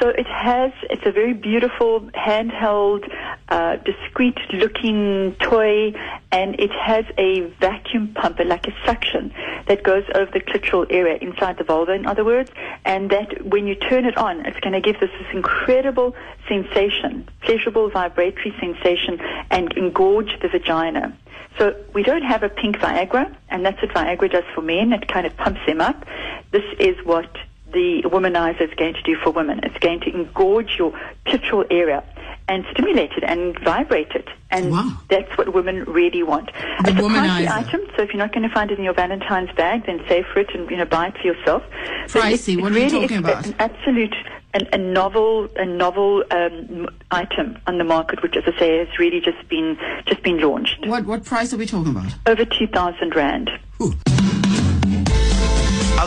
So 0.00 0.08
it 0.08 0.26
has, 0.26 0.72
it's 0.90 1.06
a 1.06 1.10
very 1.10 1.32
beautiful, 1.32 2.00
handheld, 2.14 3.10
uh, 3.48 3.76
discreet 3.76 4.36
looking 4.52 5.34
toy, 5.40 5.94
and 6.30 6.60
it 6.60 6.70
has 6.70 7.06
a 7.16 7.40
vacuum 7.60 8.12
pump, 8.14 8.38
like 8.44 8.68
a 8.68 8.74
suction, 8.84 9.32
that 9.68 9.82
goes 9.82 10.04
over 10.14 10.30
the 10.30 10.40
clitoral 10.40 10.86
area, 10.90 11.16
inside 11.22 11.56
the 11.56 11.64
vulva, 11.64 11.92
in 11.92 12.04
other 12.04 12.24
words, 12.26 12.50
and 12.84 13.08
that 13.08 13.46
when 13.46 13.66
you 13.66 13.74
turn 13.74 14.04
it 14.04 14.18
on, 14.18 14.44
it's 14.44 14.60
going 14.60 14.74
to 14.74 14.82
give 14.82 15.00
this, 15.00 15.10
this 15.18 15.32
incredible 15.32 16.14
sensation, 16.46 17.26
pleasurable 17.40 17.88
vibratory 17.88 18.54
sensation, 18.60 19.18
and 19.50 19.74
engorge 19.76 20.38
the 20.42 20.48
vagina. 20.48 21.16
So 21.58 21.74
we 21.94 22.02
don't 22.02 22.22
have 22.22 22.42
a 22.42 22.50
pink 22.50 22.76
Viagra, 22.76 23.34
and 23.48 23.64
that's 23.64 23.80
what 23.80 23.92
Viagra 23.92 24.30
does 24.30 24.44
for 24.54 24.60
men. 24.60 24.92
It 24.92 25.08
kind 25.08 25.26
of 25.26 25.34
pumps 25.38 25.60
them 25.66 25.80
up. 25.80 26.04
This 26.50 26.64
is 26.78 26.96
what 27.06 27.34
the 27.72 28.02
womanizer 28.04 28.62
is 28.62 28.74
going 28.76 28.94
to 28.94 29.02
do 29.02 29.16
for 29.16 29.30
women. 29.30 29.60
It's 29.64 29.78
going 29.78 30.00
to 30.00 30.10
engorge 30.12 30.78
your 30.78 30.92
clitoral 31.26 31.66
area 31.70 32.02
and 32.48 32.64
stimulate 32.70 33.10
it 33.16 33.24
and 33.24 33.58
vibrate 33.64 34.12
it. 34.12 34.28
And 34.52 34.70
Wow. 34.70 34.92
that's 35.10 35.36
what 35.36 35.52
women 35.52 35.82
really 35.84 36.22
want. 36.22 36.52
The 36.84 36.90
it's 36.92 37.00
a 37.00 37.02
womanizer. 37.02 37.46
pricey 37.46 37.50
item, 37.66 37.80
so 37.96 38.02
if 38.02 38.10
you're 38.12 38.18
not 38.22 38.32
going 38.32 38.48
to 38.48 38.54
find 38.54 38.70
it 38.70 38.78
in 38.78 38.84
your 38.84 38.94
Valentine's 38.94 39.50
bag, 39.56 39.86
then 39.86 40.00
save 40.08 40.26
for 40.32 40.38
it 40.40 40.54
and 40.54 40.70
you 40.70 40.76
know 40.76 40.84
buy 40.84 41.08
it 41.08 41.16
for 41.18 41.26
yourself. 41.26 41.62
Pricey, 42.06 42.60
what 42.60 42.72
are 42.72 42.78
you 42.78 42.88
talking 42.88 43.18
about? 43.18 43.44
An 43.46 43.56
absolute, 43.58 44.14
an, 44.54 44.68
a 44.72 44.78
novel, 44.78 45.48
a 45.56 45.64
novel 45.66 46.22
um, 46.30 46.88
item 47.10 47.58
on 47.66 47.78
the 47.78 47.84
market, 47.84 48.22
which, 48.22 48.36
as 48.36 48.44
I 48.46 48.56
say, 48.60 48.78
has 48.78 48.96
really 48.98 49.20
just 49.20 49.46
been 49.48 49.76
just 50.06 50.22
been 50.22 50.38
launched. 50.38 50.86
What 50.86 51.04
what 51.04 51.24
price 51.24 51.52
are 51.52 51.56
we 51.56 51.66
talking 51.66 51.90
about? 51.90 52.14
Over 52.26 52.44
two 52.44 52.68
thousand 52.68 53.16
rand. 53.16 53.50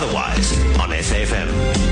Otherwise 0.01 0.57
on 0.79 0.91
SAFM. 0.91 1.88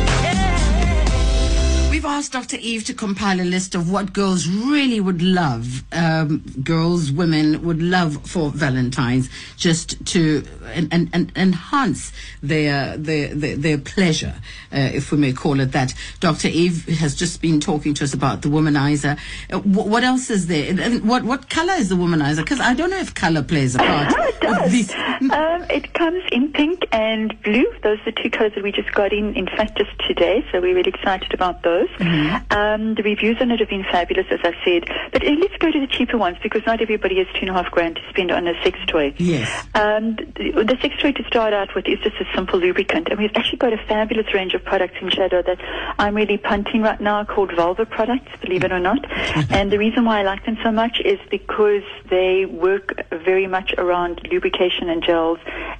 Asked 2.07 2.31
Dr. 2.31 2.57
Eve 2.59 2.83
to 2.85 2.93
compile 2.95 3.39
a 3.39 3.43
list 3.43 3.75
of 3.75 3.91
what 3.91 4.11
girls 4.11 4.47
really 4.47 4.99
would 4.99 5.21
love, 5.21 5.83
um, 5.91 6.41
girls, 6.63 7.11
women 7.11 7.63
would 7.63 7.79
love 7.81 8.25
for 8.25 8.49
Valentine's, 8.49 9.29
just 9.55 10.03
to 10.07 10.43
en- 10.73 10.87
en- 10.91 11.09
en- 11.13 11.31
enhance 11.35 12.11
their, 12.41 12.97
their 12.97 13.35
their 13.35 13.55
their 13.55 13.77
pleasure, 13.77 14.33
uh, 14.73 14.89
if 14.93 15.11
we 15.11 15.17
may 15.19 15.31
call 15.33 15.59
it 15.59 15.73
that. 15.73 15.93
Dr. 16.19 16.47
Eve 16.47 16.85
has 16.99 17.13
just 17.13 17.39
been 17.41 17.59
talking 17.59 17.93
to 17.95 18.03
us 18.03 18.13
about 18.15 18.41
the 18.41 18.47
womanizer. 18.49 19.19
Uh, 19.51 19.59
wh- 19.59 19.85
what 19.87 20.03
else 20.03 20.29
is 20.31 20.47
there? 20.47 20.69
And- 20.71 20.79
and 20.79 21.07
What 21.07 21.23
what 21.23 21.49
color 21.49 21.73
is 21.73 21.89
the 21.89 21.95
womanizer? 21.95 22.37
Because 22.37 22.59
I 22.61 22.73
don't 22.73 22.89
know 22.89 22.97
if 22.99 23.13
color 23.13 23.43
plays 23.43 23.75
a 23.75 23.79
part. 23.79 24.13
It 24.27 24.39
does. 24.41 24.91
um, 25.31 25.63
it 25.69 25.93
comes 25.93 26.23
in 26.31 26.51
pink 26.53 26.87
and 26.91 27.39
blue. 27.43 27.65
Those 27.83 27.99
are 27.99 28.11
the 28.11 28.21
two 28.23 28.29
colors 28.29 28.53
that 28.55 28.63
we 28.63 28.71
just 28.71 28.91
got 28.93 29.11
in, 29.11 29.35
in 29.35 29.45
fact, 29.45 29.77
just 29.77 29.91
today. 30.07 30.45
So 30.51 30.61
we're 30.61 30.73
really 30.75 30.89
excited 30.95 31.33
about 31.33 31.63
those. 31.63 31.89
Mm-hmm. 31.97 32.57
Um, 32.57 32.95
the 32.95 33.03
reviews 33.03 33.37
on 33.41 33.51
it 33.51 33.59
have 33.59 33.69
been 33.69 33.83
fabulous, 33.83 34.27
as 34.31 34.39
I 34.43 34.53
said. 34.63 34.85
But 35.11 35.25
uh, 35.25 35.31
let's 35.31 35.57
go 35.57 35.71
to 35.71 35.79
the 35.79 35.87
cheaper 35.87 36.17
ones 36.17 36.37
because 36.41 36.61
not 36.65 36.81
everybody 36.81 37.17
has 37.17 37.27
two 37.33 37.41
and 37.41 37.49
a 37.49 37.53
half 37.53 37.71
grand 37.71 37.95
to 37.95 38.01
spend 38.09 38.31
on 38.31 38.47
a 38.47 38.53
sex 38.63 38.79
toy. 38.87 39.13
Yes. 39.17 39.67
Um, 39.73 40.15
the, 40.15 40.63
the 40.65 40.77
sex 40.81 40.95
toy 41.01 41.11
to 41.13 41.23
start 41.25 41.53
out 41.53 41.73
with 41.75 41.87
is 41.87 41.99
just 41.99 42.15
a 42.17 42.25
simple 42.35 42.59
lubricant, 42.59 43.09
and 43.09 43.19
we've 43.19 43.31
actually 43.35 43.57
got 43.57 43.73
a 43.73 43.77
fabulous 43.87 44.33
range 44.33 44.53
of 44.53 44.63
products 44.63 44.95
in 45.01 45.09
Shadow 45.09 45.41
that 45.41 45.59
I'm 45.99 46.15
really 46.15 46.37
punting 46.37 46.81
right 46.81 46.99
now 46.99 47.23
called 47.23 47.55
Vulva 47.55 47.85
products, 47.85 48.31
believe 48.41 48.63
it 48.63 48.71
or 48.71 48.79
not. 48.79 48.99
and 49.51 49.71
the 49.71 49.77
reason 49.77 50.05
why 50.05 50.19
I 50.19 50.23
like 50.23 50.45
them 50.45 50.57
so 50.63 50.71
much 50.71 51.01
is 51.03 51.19
because 51.29 51.83
they 52.09 52.45
work 52.45 52.93
very 53.11 53.47
much 53.47 53.73
around 53.77 54.21
lubrication 54.31 54.89
and 54.89 55.03
gels 55.03 55.39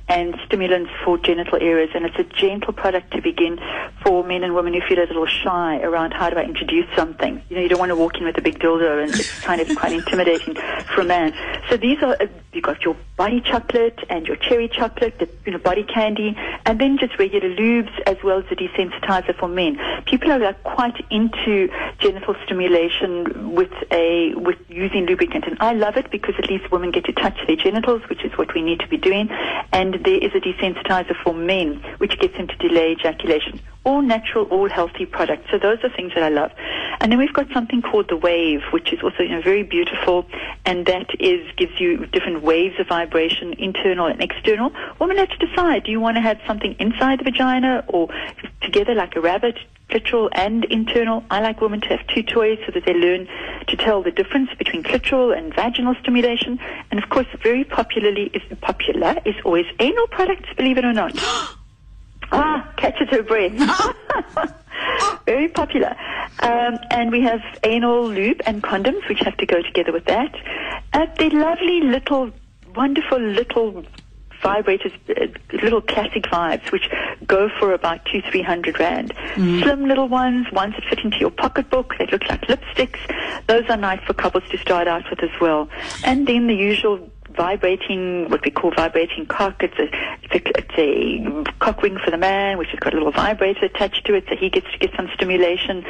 and 0.09 0.35
stimulants 0.45 0.91
for 1.03 1.17
genital 1.17 1.59
areas, 1.61 1.89
and 1.93 2.05
it's 2.05 2.17
a 2.17 2.23
gentle 2.23 2.73
product 2.73 3.11
to 3.11 3.21
begin 3.21 3.59
for 4.03 4.23
men 4.23 4.43
and 4.43 4.55
women 4.55 4.73
who 4.73 4.81
feel 4.87 4.99
a 4.99 5.07
little 5.07 5.25
shy 5.25 5.79
around 5.81 6.06
how 6.13 6.29
do 6.29 6.37
I 6.37 6.43
introduce 6.43 6.87
something. 6.95 7.41
You 7.49 7.55
know, 7.55 7.61
you 7.61 7.69
don't 7.69 7.79
want 7.79 7.89
to 7.89 7.95
walk 7.95 8.17
in 8.17 8.25
with 8.25 8.37
a 8.37 8.41
big 8.41 8.59
dildo, 8.59 9.03
and 9.03 9.11
it's 9.13 9.39
kind 9.41 9.61
of 9.61 9.75
quite 9.75 9.93
intimidating 9.93 10.55
for 10.93 11.01
a 11.01 11.05
man. 11.05 11.33
So 11.69 11.77
these 11.77 12.01
are 12.03 12.17
you 12.53 12.61
got 12.61 12.83
your 12.83 12.95
body 13.17 13.39
chocolate 13.41 13.99
and 14.09 14.25
your 14.25 14.35
cherry 14.35 14.67
chocolate, 14.67 15.19
the 15.19 15.29
you 15.45 15.51
know 15.51 15.57
body 15.59 15.83
candy, 15.83 16.35
and 16.65 16.79
then 16.79 16.97
just 16.97 17.17
regular 17.19 17.49
lubes 17.55 17.91
as 18.05 18.17
well 18.23 18.39
as 18.39 18.45
the 18.49 18.55
desensitizer 18.55 19.35
for 19.37 19.47
men. 19.47 19.79
People 20.05 20.31
are 20.31 20.39
like, 20.39 20.63
quite 20.63 21.05
into 21.11 21.69
genital 21.99 22.35
stimulation 22.45 23.53
with 23.53 23.71
a 23.91 24.33
with 24.35 24.57
using 24.69 25.05
lubricant, 25.05 25.45
and 25.45 25.57
I 25.59 25.73
love 25.73 25.97
it 25.97 26.09
because 26.09 26.35
at 26.37 26.49
least 26.49 26.71
women 26.71 26.91
get 26.91 27.05
to 27.05 27.13
touch 27.13 27.37
their 27.45 27.55
genitals, 27.55 28.01
which 28.09 28.23
is 28.23 28.37
what 28.37 28.53
we 28.53 28.61
need 28.61 28.79
to 28.79 28.87
be 28.87 28.97
doing, 28.97 29.29
and 29.71 29.93
there 30.03 30.17
is 30.17 30.33
a 30.33 30.39
desensitizer 30.39 31.15
for 31.23 31.33
men, 31.33 31.83
which 31.99 32.17
gets 32.19 32.35
them 32.37 32.47
to 32.47 32.55
delay 32.57 32.93
ejaculation. 32.93 33.59
All 33.83 34.01
natural, 34.01 34.45
all 34.45 34.69
healthy 34.69 35.05
products. 35.05 35.49
So 35.51 35.57
those 35.57 35.77
are 35.83 35.89
things 35.97 36.13
that 36.13 36.23
I 36.23 36.29
love. 36.29 36.51
And 37.01 37.11
then 37.11 37.19
we've 37.19 37.33
got 37.33 37.47
something 37.51 37.81
called 37.81 38.07
the 38.07 38.15
wave, 38.15 38.61
which 38.71 38.93
is 38.93 38.99
also 39.03 39.23
you 39.23 39.29
know 39.29 39.41
very 39.41 39.63
beautiful, 39.63 40.25
and 40.65 40.85
that 40.85 41.09
is 41.19 41.45
gives 41.57 41.79
you 41.79 42.05
different 42.05 42.43
waves 42.43 42.79
of 42.79 42.87
vibration, 42.87 43.53
internal 43.53 44.05
and 44.05 44.21
external. 44.21 44.71
Women 44.99 45.17
have 45.17 45.29
to 45.29 45.45
decide: 45.45 45.83
do 45.83 45.91
you 45.91 45.99
want 45.99 46.15
to 46.15 46.21
have 46.21 46.39
something 46.47 46.75
inside 46.79 47.19
the 47.19 47.25
vagina 47.25 47.83
or 47.87 48.07
together 48.61 48.95
like 48.95 49.15
a 49.15 49.21
rabbit? 49.21 49.57
Clitoral 49.89 50.27
and 50.33 50.65
internal. 50.65 51.23
I 51.31 51.39
like 51.39 51.61
women 51.61 51.79
to 51.79 51.87
have 51.87 52.05
two 52.07 52.21
toys 52.21 52.59
so 52.65 52.73
that 52.73 52.83
they 52.85 52.93
learn 52.93 53.25
to 53.67 53.77
tell 53.77 54.03
the 54.03 54.11
difference 54.11 54.49
between 54.57 54.83
clitoral 54.83 55.37
and 55.37 55.53
vaginal 55.55 55.95
stimulation. 56.01 56.59
And 56.91 57.01
of 57.01 57.09
course, 57.09 57.27
very 57.41 57.63
popularly 57.63 58.29
is 58.33 58.41
popular 58.59 59.15
is 59.23 59.35
always 59.45 59.65
anal 59.79 60.07
products. 60.07 60.49
Believe 60.57 60.77
it 60.77 60.85
or 60.85 60.93
not. 60.93 61.13
Ah, 62.29 62.73
catches 62.75 63.07
her 63.07 63.23
breath. 63.23 63.53
Very 65.25 65.47
popular. 65.47 65.95
Um, 66.39 66.77
and 66.91 67.11
we 67.11 67.21
have 67.21 67.41
anal 67.63 68.07
lube 68.07 68.41
and 68.45 68.61
condoms, 68.63 69.07
which 69.09 69.19
have 69.19 69.37
to 69.37 69.45
go 69.45 69.61
together 69.61 69.91
with 69.91 70.05
that. 70.05 70.33
Uh, 70.93 71.07
they're 71.17 71.29
lovely 71.29 71.81
little, 71.81 72.31
wonderful 72.75 73.19
little 73.19 73.83
vibrators, 74.41 74.93
uh, 75.09 75.27
little 75.63 75.81
classic 75.81 76.23
vibes, 76.23 76.71
which 76.71 76.89
go 77.25 77.49
for 77.59 77.73
about 77.73 78.05
two, 78.05 78.21
three 78.29 78.41
hundred 78.41 78.79
rand. 78.79 79.13
Slim 79.35 79.85
little 79.85 80.07
ones, 80.07 80.51
ones 80.51 80.75
that 80.75 80.83
fit 80.89 81.03
into 81.03 81.17
your 81.17 81.31
pocketbook. 81.31 81.95
They 81.97 82.07
look 82.07 82.27
like 82.29 82.41
lipsticks. 82.41 82.99
Those 83.47 83.65
are 83.69 83.77
nice 83.77 84.01
for 84.05 84.13
couples 84.13 84.43
to 84.51 84.57
start 84.57 84.87
out 84.87 85.09
with 85.09 85.23
as 85.23 85.41
well. 85.41 85.69
And 86.03 86.27
then 86.27 86.47
the 86.47 86.55
usual 86.55 87.09
vibrating, 87.37 88.29
what 88.29 88.43
we 88.43 88.51
call 88.51 88.71
vibrating 88.71 89.25
cock. 89.27 89.63
It's 89.63 89.77
a, 89.79 89.87
it's 90.23 90.35
a, 90.35 90.41
it's 90.59 91.47
a 91.47 91.53
cock 91.59 91.81
ring 91.83 91.97
for 92.03 92.11
the 92.11 92.17
man, 92.17 92.57
which 92.57 92.69
has 92.69 92.79
got 92.79 92.93
a 92.93 92.97
little 92.97 93.11
vibrator 93.13 93.65
attached 93.65 94.05
to 94.07 94.15
it, 94.15 94.25
so 94.27 94.35
he 94.35 94.49
gets 94.49 94.69
to 94.73 94.77
get 94.79 94.91
some 94.97 95.07
stimulation. 95.15 95.85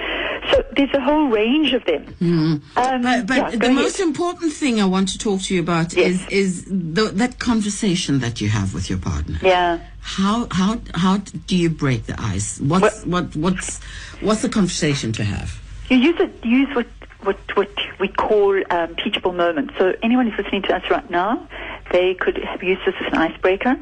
So 0.52 0.64
there's 0.76 0.94
a 0.94 1.02
whole 1.02 1.28
range 1.30 1.74
of 1.74 1.84
them. 1.86 2.04
Um, 2.22 2.62
But, 2.76 3.26
but 3.26 3.38
yeah, 3.38 3.50
the 3.52 3.66
ahead. 3.68 3.76
most 3.76 4.00
important 4.00 4.54
thing 4.54 4.80
I 4.80 4.86
want 4.86 5.10
to 5.10 5.18
talk 5.18 5.42
to 5.44 5.56
you 5.56 5.62
about 5.62 5.94
Yes. 5.94 6.08
is 6.08 6.28
is 6.30 6.66
the, 6.66 7.06
that 7.16 7.40
conversation 7.40 8.20
that 8.20 8.42
you 8.42 8.50
have 8.50 8.74
with 8.74 8.90
your 8.90 9.00
partner. 9.00 9.40
yeah. 9.42 9.80
How 10.02 10.48
how 10.52 10.80
how 10.94 11.18
do 11.48 11.56
you 11.58 11.70
break 11.70 12.06
the 12.06 12.16
ice? 12.36 12.60
What's 12.62 13.04
what 13.06 13.36
what's 13.36 13.80
what's 14.22 14.42
the 14.42 14.48
conversation 14.50 15.12
to 15.14 15.24
have? 15.26 15.50
You 15.90 15.98
use 15.98 16.20
it. 16.20 16.32
Use 16.46 16.70
what 16.76 16.88
what 17.24 17.38
what 17.58 17.70
we 18.00 18.08
call 18.08 18.62
um, 18.70 18.96
teachable 18.96 19.34
moments. 19.34 19.74
So 19.78 19.94
anyone 20.04 20.30
who's 20.30 20.38
listening 20.44 20.64
to 20.64 20.76
us 20.76 20.90
right 20.90 21.10
now, 21.10 21.48
they 21.92 22.14
could 22.14 22.38
have 22.38 22.64
used 22.64 22.82
this 22.86 22.96
as 23.00 23.08
an 23.08 23.18
icebreaker. 23.18 23.78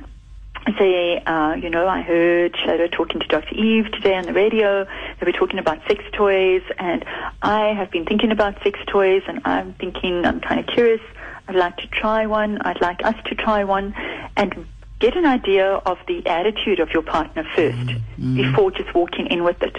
say, 0.78 1.21
uh, 1.25 1.54
you 1.56 1.69
know, 1.69 1.88
I 1.88 2.01
heard 2.01 2.56
Shadow 2.58 2.88
talking 2.88 3.19
to 3.19 3.28
Dr. 3.28 3.54
Eve 3.56 3.91
today 3.91 4.15
on 4.15 4.25
the 4.25 4.34
radio. 4.34 4.86
They 5.19 5.25
were 5.25 5.32
talking 5.32 5.60
about 5.60 5.80
sex 5.88 6.04
toys, 6.13 6.63
and 6.78 7.06
I 7.41 7.73
have 7.73 7.91
been 7.91 8.06
thinking 8.06 8.32
about 8.32 8.62
sex 8.63 8.80
toys, 8.88 9.23
and 9.28 9.41
I'm 9.45 9.73
thinking, 9.73 10.25
I'm 10.25 10.39
kind 10.39 10.60
of 10.60 10.67
curious. 10.67 11.01
I'd 11.47 11.56
like 11.56 11.78
to 11.78 11.88
try 11.88 12.25
one. 12.25 12.60
I'd 12.62 12.82
like 12.82 13.06
us 13.06 13.15
to 13.25 13.36
try 13.36 13.63
one, 13.63 13.93
and 14.36 14.65
get 14.99 15.15
an 15.15 15.25
idea 15.25 15.67
of 15.67 15.97
the 16.08 16.25
attitude 16.25 16.80
of 16.80 16.89
your 16.91 17.04
partner 17.04 17.43
1st 17.56 18.01
before 18.36 18.71
just 18.71 18.93
walking 18.95 19.28
in 19.28 19.43
with 19.43 19.62
it. 19.62 19.78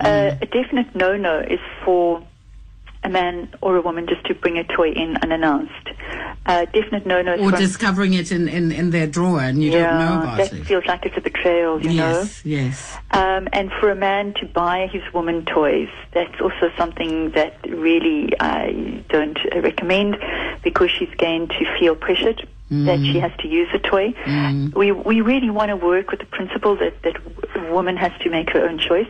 Uh, 0.00 0.36
a 0.40 0.46
definite 0.46 0.94
no-no 0.94 1.40
is 1.40 1.60
for 1.84 2.22
a 3.06 3.08
man 3.08 3.48
or 3.62 3.76
a 3.76 3.80
woman 3.80 4.06
just 4.06 4.24
to 4.26 4.34
bring 4.34 4.58
a 4.58 4.64
toy 4.64 4.90
in 4.90 5.16
unannounced. 5.18 5.88
Uh, 6.44 6.64
definite 6.66 7.06
no-no 7.06 7.36
Or 7.36 7.52
discovering 7.52 8.14
it 8.14 8.30
in, 8.30 8.48
in, 8.48 8.70
in 8.72 8.90
their 8.90 9.06
drawer 9.06 9.40
and 9.40 9.62
you 9.62 9.70
yeah, 9.72 9.90
don't 9.90 9.98
know 9.98 10.20
about 10.22 10.36
that 10.38 10.52
it. 10.52 10.64
feels 10.64 10.84
like 10.86 11.06
it's 11.06 11.16
a 11.16 11.20
betrayal, 11.20 11.80
you 11.80 11.90
yes, 11.90 12.44
yes. 12.44 12.98
know. 13.12 13.20
Um, 13.20 13.48
and 13.52 13.72
for 13.80 13.90
a 13.90 13.94
man 13.96 14.34
to 14.34 14.46
buy 14.46 14.88
his 14.88 15.02
woman 15.14 15.44
toys, 15.44 15.88
that's 16.12 16.40
also 16.40 16.70
something 16.76 17.30
that 17.30 17.58
really 17.68 18.32
I 18.40 19.02
don't 19.08 19.38
recommend 19.54 20.16
because 20.62 20.90
she's 20.90 21.14
going 21.16 21.48
to 21.48 21.78
feel 21.78 21.94
pressured 21.94 22.46
that 22.68 22.98
she 22.98 23.20
has 23.20 23.30
to 23.38 23.46
use 23.46 23.68
a 23.72 23.78
toy. 23.78 24.12
We 24.74 24.90
we 24.90 25.20
really 25.20 25.50
want 25.50 25.68
to 25.68 25.76
work 25.76 26.10
with 26.10 26.18
the 26.18 26.26
principle 26.26 26.74
that 26.76 27.00
that 27.02 27.16
a 27.54 27.72
woman 27.72 27.96
has 27.96 28.12
to 28.22 28.30
make 28.30 28.50
her 28.50 28.68
own 28.68 28.78
choice. 28.78 29.08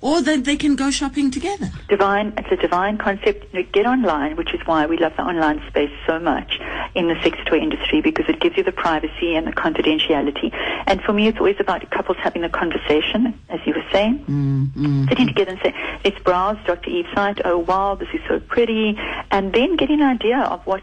Or 0.00 0.22
that 0.22 0.44
they 0.44 0.56
can 0.56 0.76
go 0.76 0.90
shopping 0.90 1.30
together. 1.30 1.70
Divine, 1.88 2.32
it's 2.36 2.50
a 2.50 2.56
divine 2.56 2.98
concept. 2.98 3.46
You 3.52 3.62
know, 3.62 3.68
get 3.72 3.86
online, 3.86 4.36
which 4.36 4.54
is 4.54 4.60
why 4.66 4.86
we 4.86 4.98
love 4.98 5.14
the 5.16 5.22
online 5.22 5.62
space 5.68 5.90
so 6.06 6.18
much 6.18 6.58
in 6.94 7.08
the 7.08 7.14
sex 7.22 7.38
toy 7.46 7.58
industry 7.58 8.00
because 8.00 8.26
it 8.28 8.40
gives 8.40 8.56
you 8.56 8.62
the 8.62 8.72
privacy 8.72 9.34
and 9.34 9.46
the 9.46 9.52
confidentiality. 9.52 10.52
And 10.86 11.02
for 11.02 11.12
me, 11.12 11.28
it's 11.28 11.38
always 11.38 11.60
about 11.60 11.88
couples 11.90 12.18
having 12.20 12.44
a 12.44 12.48
conversation, 12.48 13.38
as 13.48 13.60
you 13.66 13.74
were 13.74 13.84
saying, 13.92 14.24
mm, 14.28 14.66
mm, 14.68 15.08
sitting 15.08 15.26
mm. 15.26 15.28
together 15.28 15.52
and 15.52 15.60
say, 15.60 15.74
let's 16.04 16.18
browse 16.20 16.58
Dr. 16.66 16.90
Eve's 16.90 17.12
site. 17.14 17.40
Oh 17.44 17.58
wow, 17.58 17.94
this 17.94 18.08
is 18.12 18.20
so 18.28 18.40
pretty, 18.40 18.98
and 19.30 19.52
then 19.52 19.76
getting 19.76 20.00
an 20.00 20.08
idea 20.08 20.38
of 20.38 20.66
what 20.66 20.82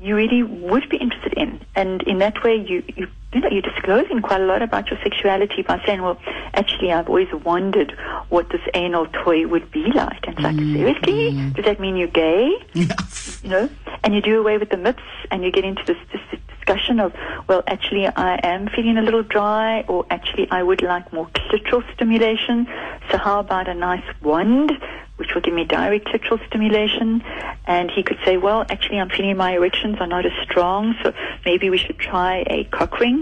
you 0.00 0.16
really 0.16 0.42
would 0.42 0.88
be 0.88 0.96
interested 0.96 1.34
in. 1.34 1.60
And 1.74 2.02
in 2.04 2.18
that 2.18 2.42
way, 2.42 2.56
you, 2.56 2.82
you, 2.96 3.08
you 3.32 3.40
know, 3.40 3.48
you're 3.48 3.62
disclosing 3.62 4.22
quite 4.22 4.40
a 4.40 4.44
lot 4.44 4.60
about 4.60 4.90
your 4.90 4.98
sexuality 5.02 5.62
by 5.62 5.80
saying, 5.86 6.02
well, 6.02 6.18
actually, 6.52 6.92
I've 6.92 7.08
always 7.08 7.32
wondered 7.44 7.96
what 8.28 8.48
this 8.50 8.60
anal 8.74 9.06
toy 9.06 9.46
would 9.46 9.70
be 9.70 9.84
like. 9.94 10.26
And 10.26 10.34
it's 10.34 10.40
like, 10.40 10.56
mm. 10.56 10.74
seriously? 10.74 11.32
Mm. 11.32 11.54
Does 11.54 11.64
that 11.64 11.78
mean 11.78 11.96
you're 11.96 12.08
gay? 12.08 12.52
Yes. 12.72 13.40
You 13.44 13.50
know? 13.50 13.70
And 14.02 14.14
you 14.14 14.20
do 14.20 14.40
away 14.40 14.58
with 14.58 14.70
the 14.70 14.76
myths 14.76 15.02
and 15.30 15.44
you 15.44 15.52
get 15.52 15.64
into 15.64 15.82
this, 15.86 15.96
this 16.12 16.40
discussion 16.48 16.98
of, 16.98 17.14
well, 17.46 17.62
actually, 17.68 18.06
I 18.08 18.40
am 18.42 18.68
feeling 18.68 18.98
a 18.98 19.02
little 19.02 19.22
dry 19.22 19.82
or 19.82 20.06
actually, 20.10 20.50
I 20.50 20.64
would 20.64 20.82
like 20.82 21.12
more 21.12 21.26
clitoral 21.28 21.84
stimulation. 21.94 22.66
So 23.12 23.18
how 23.18 23.38
about 23.38 23.68
a 23.68 23.74
nice 23.74 24.04
wand? 24.22 24.72
which 25.20 25.34
will 25.34 25.42
give 25.42 25.52
me 25.52 25.64
direct 25.64 26.06
clitoral 26.06 26.44
stimulation. 26.46 27.22
And 27.66 27.90
he 27.90 28.02
could 28.02 28.16
say, 28.24 28.38
well, 28.38 28.64
actually, 28.70 28.98
I'm 28.98 29.10
feeling 29.10 29.36
my 29.36 29.52
erections 29.52 29.98
are 30.00 30.06
not 30.06 30.24
as 30.24 30.32
strong, 30.42 30.94
so 31.02 31.12
maybe 31.44 31.68
we 31.68 31.76
should 31.76 31.98
try 31.98 32.42
a 32.46 32.64
cock 32.64 32.98
ring. 32.98 33.19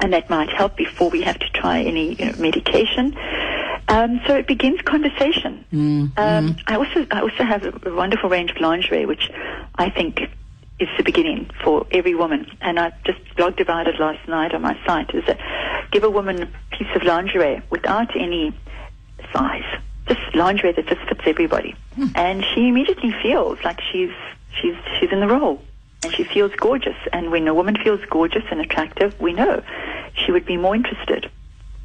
And 0.00 0.12
that 0.12 0.30
might 0.30 0.50
help 0.50 0.76
before 0.76 1.10
we 1.10 1.22
have 1.22 1.38
to 1.38 1.48
try 1.50 1.82
any 1.82 2.14
you 2.14 2.26
know, 2.26 2.32
medication. 2.38 3.16
Um, 3.88 4.20
so 4.26 4.34
it 4.36 4.46
begins 4.46 4.80
conversation. 4.82 5.64
Um, 6.16 6.56
I 6.66 6.76
also 6.76 7.06
I 7.10 7.20
also 7.22 7.42
have 7.42 7.64
a, 7.64 7.94
wonderful 7.94 8.28
range 8.28 8.50
of 8.50 8.58
lingerie, 8.60 9.06
which 9.06 9.30
I 9.76 9.88
think 9.88 10.20
is 10.78 10.88
the 10.96 11.02
beginning 11.02 11.50
for 11.64 11.86
every 11.90 12.14
woman. 12.14 12.46
And 12.60 12.78
I 12.78 12.92
just 13.04 13.18
blogged 13.36 13.60
about 13.60 13.88
it 13.88 13.98
last 13.98 14.28
night 14.28 14.54
on 14.54 14.62
my 14.62 14.78
site. 14.86 15.14
Is 15.14 15.24
that 15.26 15.40
give 15.90 16.04
a 16.04 16.10
woman 16.10 16.42
a 16.42 16.76
piece 16.76 16.94
of 16.94 17.02
lingerie 17.02 17.62
without 17.70 18.14
any 18.14 18.54
size, 19.32 19.64
just 20.06 20.20
lingerie 20.34 20.72
that 20.72 20.86
just 20.86 21.00
fits 21.08 21.22
everybody, 21.24 21.74
and 22.14 22.44
she 22.44 22.68
immediately 22.68 23.14
feels 23.22 23.58
like 23.64 23.80
she's 23.80 24.12
she's 24.60 24.76
she's 24.98 25.10
in 25.10 25.20
the 25.20 25.28
role, 25.28 25.62
and 26.04 26.12
she 26.12 26.24
feels 26.24 26.52
gorgeous. 26.56 26.96
And 27.12 27.30
when 27.30 27.48
a 27.48 27.54
woman 27.54 27.76
feels 27.82 28.00
gorgeous 28.10 28.44
and 28.50 28.60
attractive, 28.60 29.18
we 29.18 29.32
know 29.32 29.62
she 30.28 30.32
would 30.32 30.44
be 30.44 30.58
more 30.58 30.76
interested. 30.76 31.30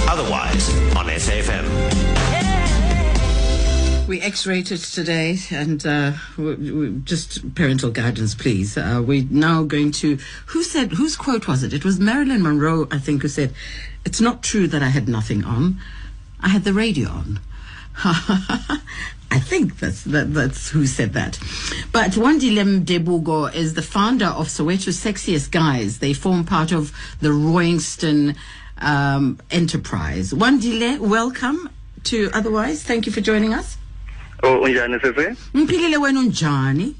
Otherwise 0.10 0.70
on 0.96 1.08
SAFM. 1.08 1.68
We 4.08 4.22
X-rated 4.22 4.80
today, 4.80 5.38
and 5.52 5.86
uh, 5.86 6.14
we, 6.38 6.72
we, 6.72 7.00
just 7.04 7.54
parental 7.56 7.92
guidance, 7.92 8.34
please. 8.34 8.78
Uh, 8.78 9.04
we're 9.06 9.28
now 9.30 9.64
going 9.64 9.92
to. 9.94 10.18
Who 10.48 10.64
said? 10.64 10.94
Whose 10.94 11.16
quote 11.16 11.48
was 11.48 11.64
it? 11.64 11.74
It 11.74 11.86
was 11.86 12.00
Marilyn 12.00 12.44
Monroe, 12.44 12.88
I 12.92 12.98
think, 12.98 13.22
who 13.22 13.30
said, 13.30 13.54
"It's 14.04 14.20
not 14.20 14.44
true 14.44 14.68
that 14.68 14.84
I 14.84 14.90
had 14.90 15.08
nothing 15.08 15.46
on. 15.46 15.80
I 16.42 16.50
had 16.50 16.66
the 16.66 16.74
radio 16.74 17.10
on." 17.10 17.40
I 18.04 19.40
think 19.40 19.80
that's 19.80 20.04
that, 20.04 20.34
that's 20.34 20.70
who 20.70 20.86
said 20.86 21.14
that. 21.14 21.40
But 21.92 22.12
Wandile 22.12 22.84
Mdebuko 22.84 23.54
is 23.54 23.74
the 23.76 23.82
founder 23.82 24.26
of 24.26 24.48
Soweto's 24.48 24.98
Sexiest 24.98 25.50
Guyz. 25.50 26.00
They 26.00 26.14
form 26.14 26.44
part 26.44 26.72
of 26.72 26.92
the 27.22 27.30
Royingston 27.30 28.36
um, 28.80 29.40
enterprise. 29.50 30.34
Wandile, 30.34 31.00
welcome 31.00 31.70
to 32.06 32.30
Otherwise. 32.34 32.84
Thank 32.84 33.06
you 33.06 33.12
for 33.12 33.22
joining 33.22 33.54
us. 33.54 33.78
Oh, 34.44 34.62
unjani 34.62 35.00
sese? 35.00 35.38
Mphilile 35.54 35.98
wena 35.98 36.20
unjani? 36.20 36.96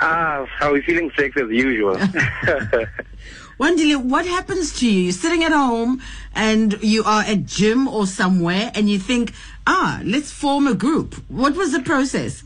Ah, 0.00 0.44
how 0.58 0.72
are 0.72 0.76
you 0.76 0.82
feeling 0.82 1.10
sex 1.16 1.36
as 1.36 1.48
usual? 1.48 1.96
Wandile, 3.58 4.02
what 4.02 4.26
happens 4.26 4.78
to 4.80 4.90
you? 4.90 5.02
You're 5.02 5.12
sitting 5.12 5.44
at 5.44 5.52
home 5.52 6.02
and 6.34 6.76
you 6.82 7.04
are 7.04 7.22
at 7.22 7.46
gym 7.46 7.86
or 7.86 8.06
somewhere 8.06 8.72
and 8.74 8.90
you 8.90 8.98
think, 8.98 9.32
ah, 9.66 10.00
let's 10.04 10.30
form 10.30 10.66
a 10.66 10.74
group. 10.74 11.14
What 11.28 11.56
was 11.56 11.72
the 11.72 11.80
process? 11.80 12.44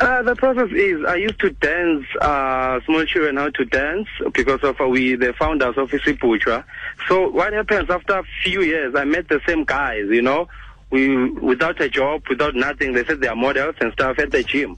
uh, 0.00 0.22
the 0.22 0.34
process 0.34 0.70
is 0.72 1.04
I 1.06 1.16
used 1.16 1.38
to 1.40 1.50
dance 1.50 2.04
uh, 2.20 2.80
small 2.84 3.04
children 3.04 3.36
how 3.36 3.50
to 3.50 3.64
dance 3.64 4.08
because 4.32 4.60
of 4.62 4.80
uh, 4.80 4.88
we 4.88 5.14
the 5.14 5.32
founders 5.34 5.76
of 5.78 5.90
Isipuchwa. 5.90 6.64
So 7.08 7.28
what 7.28 7.52
happens 7.52 7.90
after 7.90 8.18
a 8.18 8.24
few 8.42 8.62
years? 8.62 8.94
I 8.96 9.04
met 9.04 9.28
the 9.28 9.40
same 9.46 9.64
guys, 9.64 10.06
you 10.08 10.22
know, 10.22 10.48
we 10.90 11.30
without 11.30 11.80
a 11.80 11.88
job, 11.88 12.22
without 12.28 12.54
nothing. 12.54 12.92
They 12.92 13.04
said 13.04 13.20
they 13.20 13.28
are 13.28 13.36
models 13.36 13.76
and 13.80 13.92
stuff 13.92 14.18
at 14.18 14.32
the 14.32 14.42
gym. 14.42 14.76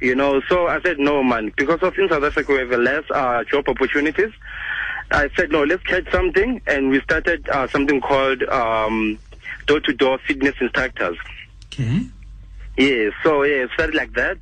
You 0.00 0.14
know, 0.14 0.40
so 0.48 0.66
I 0.66 0.80
said 0.80 0.98
no, 0.98 1.22
man, 1.22 1.52
because 1.58 1.80
of 1.82 1.98
in 1.98 2.08
South 2.08 2.24
Africa 2.24 2.52
we 2.52 2.58
have 2.58 2.70
less 2.70 3.04
uh, 3.10 3.44
job 3.44 3.68
opportunities. 3.68 4.32
I 5.10 5.28
said 5.36 5.50
no, 5.50 5.64
let's 5.64 5.82
catch 5.82 6.10
something, 6.10 6.62
and 6.66 6.88
we 6.88 7.00
started 7.02 7.46
uh, 7.50 7.68
something 7.68 8.00
called 8.00 8.42
um, 8.44 9.18
door-to-door 9.70 10.18
fitness 10.26 10.54
instructors. 10.60 11.16
Okay. 11.66 12.06
Yes, 12.76 13.12
so 13.22 13.44
yeah, 13.44 13.64
it 13.64 13.70
started 13.74 13.94
like 13.94 14.12
that, 14.14 14.38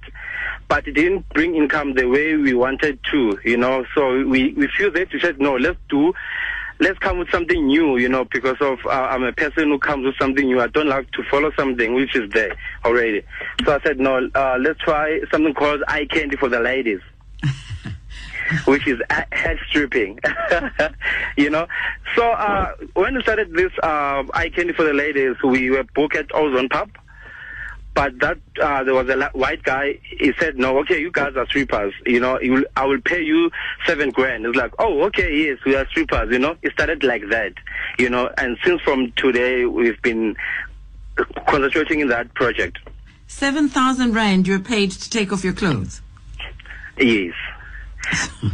but 0.69 0.89
it 0.89 0.93
didn't 0.93 1.29
bring 1.31 1.55
income 1.55 1.95
the 1.95 2.07
way 2.07 2.35
we 2.37 2.55
wanted 2.55 2.99
to, 3.11 3.39
you 3.45 3.59
know. 3.59 3.85
So 3.95 4.25
we 4.25 4.55
we 4.55 4.69
feel 4.79 4.91
that 4.93 5.13
we 5.13 5.21
said 5.21 5.39
no, 5.39 5.57
let's 5.57 5.79
do, 5.91 6.15
let's 6.79 6.99
come 7.01 7.19
with 7.19 7.31
something 7.31 7.67
new, 7.67 7.99
you 7.99 8.09
know, 8.09 8.25
because 8.25 8.57
of 8.61 8.79
uh, 8.87 8.89
I'm 8.89 9.25
a 9.25 9.33
person 9.33 9.69
who 9.69 9.79
comes 9.79 10.07
with 10.07 10.15
something 10.19 10.47
new. 10.47 10.61
I 10.61 10.69
don't 10.69 10.89
like 10.89 11.11
to 11.13 11.23
follow 11.31 11.51
something 11.59 11.95
which 11.95 12.17
is 12.17 12.31
there 12.31 12.57
already. 12.85 13.23
So 13.65 13.75
I 13.75 13.83
said 13.83 13.99
no, 13.99 14.31
uh, 14.35 14.57
let's 14.61 14.81
try 14.81 15.21
something 15.31 15.53
called 15.53 15.83
eye 15.89 16.07
candy 16.07 16.37
for 16.37 16.49
the 16.49 16.61
ladies. 16.61 17.01
Which 18.67 18.87
is 18.87 19.01
head 19.11 19.59
stripping, 19.69 20.19
you 21.37 21.51
know. 21.51 21.67
So 22.15 22.31
uh, 22.31 22.75
when 22.95 23.15
we 23.15 23.23
started 23.23 23.53
this 23.53 23.73
uh, 23.83 24.25
eye 24.33 24.51
candy 24.55 24.73
for 24.73 24.85
the 24.85 24.93
ladies, 24.93 25.37
we 25.45 25.71
were 25.71 25.85
booked 25.95 26.17
at 26.17 26.35
Ozone 26.35 26.69
Pub. 26.69 26.91
But 27.95 28.21
that 28.21 28.39
uh, 28.63 28.85
there 28.85 28.95
was 28.95 29.09
a 29.09 29.31
white 29.33 29.65
guy. 29.65 29.99
He 30.03 30.33
said, 30.39 30.57
"No, 30.57 30.79
okay, 30.81 31.01
you 31.01 31.11
guys 31.11 31.35
are 31.35 31.47
strippers. 31.47 31.93
You 32.07 32.21
know, 32.21 32.39
you 32.41 32.65
I 32.77 32.85
will 32.87 33.01
pay 33.01 33.23
you 33.23 33.51
seven 33.87 34.11
grand." 34.11 34.47
It's 34.47 34.57
like, 34.57 34.73
"Oh, 34.79 35.03
okay, 35.07 35.35
yes, 35.35 35.59
we 35.67 35.75
are 35.75 35.85
strippers." 35.89 36.31
You 36.31 36.39
know, 36.39 36.57
it 36.63 36.73
started 36.75 37.03
like 37.03 37.29
that. 37.31 37.55
You 37.99 38.09
know, 38.09 38.31
and 38.39 38.57
since 38.65 38.81
from 38.83 39.13
today, 39.17 39.65
we've 39.65 40.01
been 40.03 40.37
concentrating 41.49 41.99
in 41.99 42.09
that 42.09 42.33
project. 42.35 42.79
7,000 43.27 44.15
rand 44.15 44.47
you're 44.47 44.59
paid 44.59 44.91
to 44.91 45.11
take 45.11 45.33
off 45.33 45.45
your 45.45 45.53
clothes. 45.53 46.01
Yes. 46.99 47.35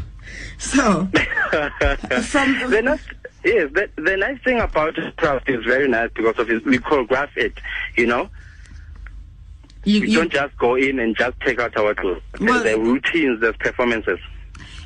So, 0.59 0.81
from 1.03 1.11
the 2.71 2.81
nice, 2.83 3.01
yes, 3.45 3.71
the, 3.75 3.91
the 3.97 4.17
nice 4.17 4.41
thing 4.43 4.61
about 4.61 4.95
the 4.97 5.13
craft 5.17 5.49
is 5.51 5.63
very 5.65 5.89
nice 5.89 6.11
because 6.15 6.39
of 6.39 6.51
it. 6.51 6.65
We 6.65 6.79
choreograph 6.79 7.37
it, 7.37 7.59
you 7.97 8.07
know. 8.07 8.31
you, 9.85 10.01
We 10.01 10.11
you, 10.11 10.19
don't 10.19 10.33
just 10.33 10.57
go 10.57 10.77
in 10.77 10.99
and 11.01 11.15
just 11.17 11.39
take 11.41 11.61
out 11.61 11.77
our 11.77 11.93
tools. 11.95 12.23
Well- 12.41 12.63
there's 12.63 12.79
routines, 12.79 13.41
the 13.41 13.53
performances. 13.53 14.19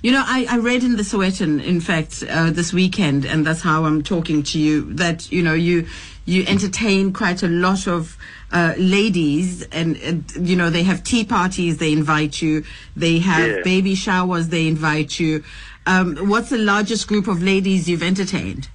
You 0.02 0.12
know, 0.12 0.22
I, 0.24 0.46
I 0.48 0.59
read 0.59 0.85
in 0.85 0.96
the 0.96 1.02
Sowetan, 1.02 1.62
in 1.62 1.81
fact, 1.81 2.22
uh, 2.28 2.50
this 2.50 2.72
weekend, 2.72 3.24
and 3.24 3.44
that's 3.44 3.62
how 3.62 3.85
I'm 3.85 4.02
talking 4.02 4.44
to 4.44 4.59
you, 4.59 4.92
that, 4.94 5.31
you 5.33 5.42
know, 5.42 5.54
you, 5.54 5.88
you 6.28 6.44
entertain 6.46 7.10
quite 7.12 7.42
a 7.42 7.48
lot 7.48 7.86
of, 7.88 8.16
uh, 8.52 8.74
ladies 8.76 9.62
and, 9.72 9.96
and, 9.98 10.30
you 10.36 10.56
know, 10.56 10.68
they 10.68 10.82
have 10.82 11.02
tea 11.02 11.24
parties, 11.24 11.78
they 11.78 11.90
invite 11.92 12.42
you, 12.42 12.64
they 12.94 13.18
have 13.20 13.48
Yeah. 13.48 13.62
baby 13.64 13.94
showers, 13.94 14.48
they 14.48 14.66
invite 14.68 15.18
you. 15.18 15.42
Um, 15.86 16.16
what's 16.28 16.50
the 16.50 16.58
largest 16.58 17.08
group 17.08 17.28
of 17.28 17.42
ladies 17.42 17.88
you've 17.88 18.02
entertained? 18.02 18.68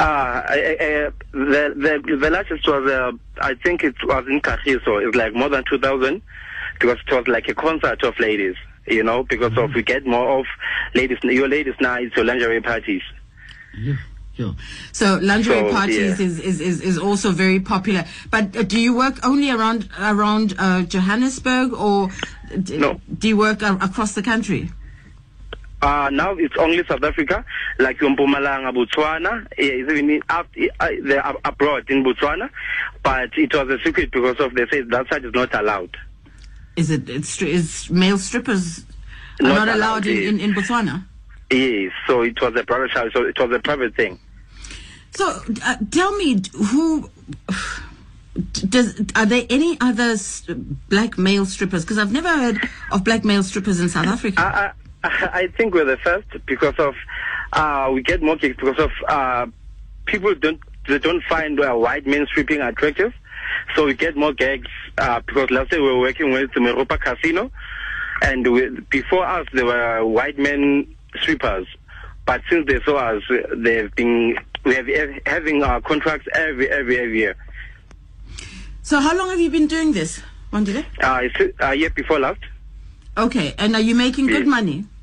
Uh, 0.00 0.02
I, 0.02 0.76
I, 0.80 1.10
the, 1.32 1.74
the, 1.76 2.16
the 2.16 2.30
largest 2.30 2.66
was, 2.66 2.90
uh, 2.90 3.12
I 3.40 3.54
think 3.54 3.84
it 3.84 3.94
was 4.02 4.26
in 4.26 4.40
Kagiso. 4.40 5.06
It's 5.06 5.16
like 5.16 5.32
more 5.34 5.48
than 5.48 5.62
2,000 5.70 6.20
because 6.80 6.98
it 7.06 7.14
was 7.14 7.28
like 7.28 7.46
a 7.48 7.54
concert 7.54 8.02
of 8.02 8.18
ladies, 8.18 8.56
you 8.88 9.04
know, 9.04 9.22
because 9.22 9.56
of 9.56 9.72
we 9.74 9.82
get 9.84 10.04
more 10.04 10.40
of 10.40 10.46
ladies, 10.94 11.18
your 11.22 11.48
ladies 11.48 11.74
nights, 11.80 12.16
your 12.16 12.24
lingerie 12.24 12.60
parties. 12.60 13.02
Sure. 14.40 14.54
So 14.92 15.18
lingerie 15.20 15.68
So, 15.68 15.70
parties 15.72 16.18
yeah. 16.18 16.26
is, 16.26 16.38
is, 16.40 16.60
is, 16.60 16.80
is 16.80 16.98
also 16.98 17.30
very 17.30 17.60
popular. 17.60 18.04
But 18.30 18.56
uh, 18.56 18.62
do 18.62 18.80
you 18.80 18.96
work 18.96 19.18
only 19.24 19.50
around 19.50 19.88
around 19.98 20.54
uh, 20.58 20.82
Johannesburg, 20.82 21.74
or 21.74 22.08
d- 22.62 22.78
No. 22.78 23.00
do 23.18 23.28
you 23.28 23.36
work 23.36 23.60
a- 23.60 23.76
across 23.82 24.14
the 24.14 24.22
country? 24.22 24.70
Uh, 25.82 26.08
now 26.12 26.32
it's 26.32 26.54
only 26.58 26.82
South 26.86 27.02
Africa, 27.02 27.44
like 27.78 27.98
Mpumalanga, 27.98 28.72
Botswana. 28.74 29.46
Yeah, 29.58 29.72
even 29.72 30.10
in, 30.10 30.22
up, 30.30 30.46
uh, 30.80 31.32
abroad 31.44 31.88
in 31.90 32.02
Botswana, 32.04 32.48
but 33.02 33.30
it 33.36 33.54
was 33.54 33.68
a 33.68 33.78
secret 33.84 34.10
because 34.10 34.38
of 34.40 34.54
they 34.54 34.66
said 34.70 34.88
that 34.90 35.06
side 35.10 35.24
is 35.24 35.32
not 35.34 35.54
allowed. 35.54 35.94
Is 36.76 36.90
it 36.90 37.10
it's, 37.10 37.40
is 37.42 37.90
male 37.90 38.16
strippers 38.18 38.84
Not 39.40 39.54
not, 39.54 39.68
allowed, 39.68 39.76
allowed, 39.76 40.06
in, 40.06 40.40
in, 40.40 40.40
in 40.40 40.54
Botswana? 40.54 41.04
Yes, 41.50 41.92
so 42.06 42.22
it 42.22 42.40
was 42.40 42.54
a 42.56 42.62
private 42.64 43.12
so 43.12 43.24
it 43.26 43.38
was 43.38 43.50
a 43.54 43.58
private 43.58 43.94
thing. 43.96 44.18
So 45.12 45.42
uh, 45.64 45.76
tell 45.90 46.16
me 46.16 46.42
who. 46.54 47.10
Does 48.52 49.00
are 49.16 49.26
there 49.26 49.44
any 49.50 49.76
other 49.80 50.14
black 50.88 51.18
male 51.18 51.44
strippers? 51.44 51.84
Because 51.84 51.98
I've 51.98 52.12
never 52.12 52.28
heard 52.28 52.58
of 52.92 53.02
black 53.04 53.24
male 53.24 53.42
strippers 53.42 53.80
in 53.80 53.88
South 53.88 54.06
Africa. 54.06 54.40
I, 54.40 55.08
I, 55.08 55.30
I 55.42 55.46
think 55.48 55.74
we're 55.74 55.84
the 55.84 55.96
first 55.98 56.28
because 56.46 56.76
of 56.78 56.94
uh, 57.52 57.90
we 57.92 58.02
get 58.02 58.22
more 58.22 58.36
gigs 58.36 58.56
because 58.56 58.78
of 58.78 58.90
uh, 59.08 59.46
people 60.06 60.34
don't 60.34 60.60
they 60.88 60.98
don't 60.98 61.22
find 61.24 61.60
uh, 61.60 61.74
white 61.74 62.06
men 62.06 62.26
stripping 62.26 62.60
attractive, 62.60 63.12
so 63.74 63.86
we 63.86 63.94
get 63.94 64.16
more 64.16 64.32
gigs 64.32 64.68
uh, 64.98 65.20
because 65.20 65.50
last 65.50 65.72
year 65.72 65.82
we 65.82 65.88
were 65.88 66.00
working 66.00 66.32
with 66.32 66.52
the 66.54 66.60
Meropa 66.60 67.00
Casino, 67.00 67.50
and 68.22 68.50
we, 68.50 68.68
before 68.90 69.26
us 69.26 69.46
there 69.52 69.66
were 69.66 70.04
white 70.04 70.38
men 70.38 70.94
strippers, 71.20 71.66
but 72.26 72.40
since 72.48 72.66
they 72.66 72.80
saw 72.82 72.96
us, 72.96 73.22
they've 73.56 73.94
been 73.94 74.36
we 74.64 74.74
have 74.74 74.88
having 75.26 75.62
our 75.62 75.80
contracts 75.80 76.26
every 76.34 76.68
every 76.70 76.98
every 76.98 77.18
year. 77.18 77.36
so 78.82 79.00
how 79.00 79.16
long 79.16 79.30
have 79.30 79.40
you 79.40 79.50
been 79.50 79.66
doing 79.66 79.92
this, 79.92 80.20
Wandile? 80.52 80.84
Uh, 81.02 81.20
it's, 81.22 81.60
uh, 81.62 81.70
year 81.70 81.90
before 81.90 82.18
last. 82.18 82.40
Okay, 83.16 83.54
and 83.58 83.74
are 83.74 83.80
you 83.80 83.94
making 83.94 84.26
good 84.26 84.46
money? 84.46 84.84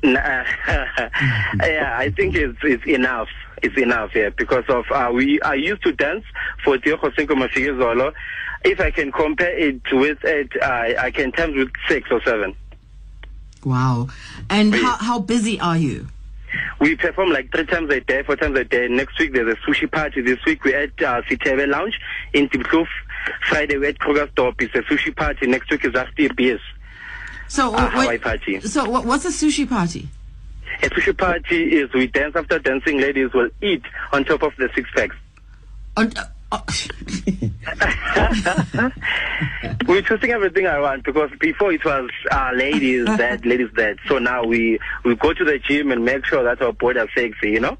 Nah, 0.00 0.44
yeah, 1.60 1.96
I 1.98 2.12
think 2.16 2.36
it's 2.36 2.56
it's 2.62 2.86
enough. 2.86 3.28
It's 3.62 3.76
enough, 3.76 4.10
yeah, 4.14 4.28
because 4.28 4.64
of 4.68 4.84
uh, 4.92 5.10
we 5.12 5.40
I 5.42 5.54
used 5.54 5.82
to 5.82 5.92
dance 5.92 6.24
for 6.62 6.78
Tiojo 6.78 7.12
Cinco 7.16 7.34
Mafikizolo. 7.34 8.12
If 8.64 8.78
I 8.80 8.92
can 8.92 9.10
compare 9.10 9.56
it 9.58 9.80
with 9.90 10.18
it, 10.22 10.50
I 10.62 10.94
I 11.06 11.10
can 11.10 11.32
times 11.32 11.56
with 11.56 11.70
six 11.88 12.08
or 12.12 12.20
seven. 12.22 12.54
Wow. 13.64 14.08
And 14.48 14.72
Yes. 14.72 14.82
how, 14.82 14.96
how 14.98 15.18
busy 15.18 15.58
are 15.58 15.76
you? 15.76 16.06
We 16.80 16.96
perform 16.96 17.30
like 17.30 17.50
three 17.52 17.66
times 17.66 17.90
a 17.90 18.00
day, 18.00 18.22
four 18.22 18.36
times 18.36 18.56
a 18.58 18.64
day. 18.64 18.88
Next 18.88 19.18
week 19.18 19.32
there's 19.32 19.52
a 19.56 19.60
sushi 19.70 19.90
party. 19.90 20.20
This 20.22 20.38
week 20.46 20.64
we 20.64 20.74
at 20.74 20.90
uh, 21.02 21.22
Sitebe 21.22 21.66
Lounge 21.68 21.98
in 22.32 22.48
Timkloof. 22.48 22.86
Friday 23.48 23.76
we 23.78 23.88
at 23.88 23.98
Krugersdorp. 23.98 24.60
It's 24.60 24.74
a 24.74 24.82
sushi 24.82 25.14
party. 25.14 25.46
Next 25.46 25.70
week 25.70 25.84
is 25.84 25.94
Asti 25.94 26.28
BS. 26.28 26.60
So, 27.48 27.74
Uh, 27.74 27.88
wh- 27.88 27.92
Hawaii 27.92 28.18
party. 28.18 28.60
so 28.60 28.88
what, 28.88 29.04
what's 29.04 29.24
a 29.24 29.28
sushi 29.30 29.68
party? 29.68 30.08
A 30.82 30.88
sushi 30.90 31.16
party 31.16 31.76
is 31.76 31.92
we 31.94 32.06
dance 32.06 32.36
after 32.36 32.58
dancing. 32.58 33.00
Ladies 33.00 33.32
will 33.32 33.48
eat 33.62 33.82
on 34.12 34.24
top 34.24 34.42
of 34.42 34.52
the 34.58 34.68
six 34.74 34.88
packs. 34.94 35.16
On, 35.96 36.12
uh, 36.16 36.24
We're 39.86 40.02
choosing 40.02 40.30
everything 40.30 40.66
I 40.66 40.80
want 40.80 41.04
because 41.04 41.30
before 41.40 41.72
it 41.72 41.84
was 41.84 42.10
uh, 42.30 42.50
ladies 42.54 43.04
that, 43.18 43.44
ladies 43.44 43.68
that. 43.76 43.96
So 44.06 44.18
now 44.18 44.44
we 44.44 44.78
we 45.04 45.14
go 45.16 45.32
to 45.32 45.44
the 45.44 45.58
gym 45.58 45.92
and 45.92 46.04
make 46.04 46.24
sure 46.24 46.42
that 46.44 46.62
our 46.62 46.72
body 46.72 47.00
are 47.00 47.08
sexy, 47.14 47.50
you 47.50 47.60
know. 47.60 47.76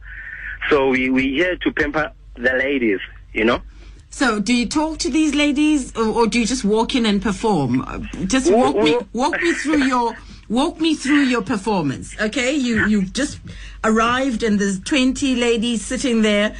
So 0.68 0.88
we 0.88 1.08
we 1.10 1.32
here 1.34 1.56
to 1.56 1.72
pamper 1.72 2.12
the 2.34 2.52
ladies, 2.52 3.00
you 3.32 3.44
know. 3.44 3.62
so, 4.10 4.40
do 4.40 4.54
you 4.54 4.66
talk 4.68 4.98
to 4.98 5.10
these 5.10 5.34
ladies, 5.34 5.96
or, 5.96 6.06
or 6.08 6.26
do 6.26 6.40
you 6.40 6.46
just 6.46 6.64
walk 6.64 6.94
in 6.94 7.06
and 7.06 7.20
perform? 7.22 8.08
Just 8.26 8.52
walk 8.52 8.76
me, 8.76 8.98
walk 9.12 9.40
me 9.40 9.52
through 9.54 9.84
your, 9.84 10.16
walk 10.48 10.80
me 10.80 10.94
through 10.94 11.22
your 11.22 11.42
performance. 11.42 12.18
Okay, 12.20 12.54
you 12.54 12.86
you 12.86 13.04
just 13.04 13.40
arrived, 13.82 14.42
and 14.42 14.58
there's 14.58 14.80
twenty 14.80 15.36
ladies 15.36 15.84
sitting 15.84 16.22
there. 16.22 16.54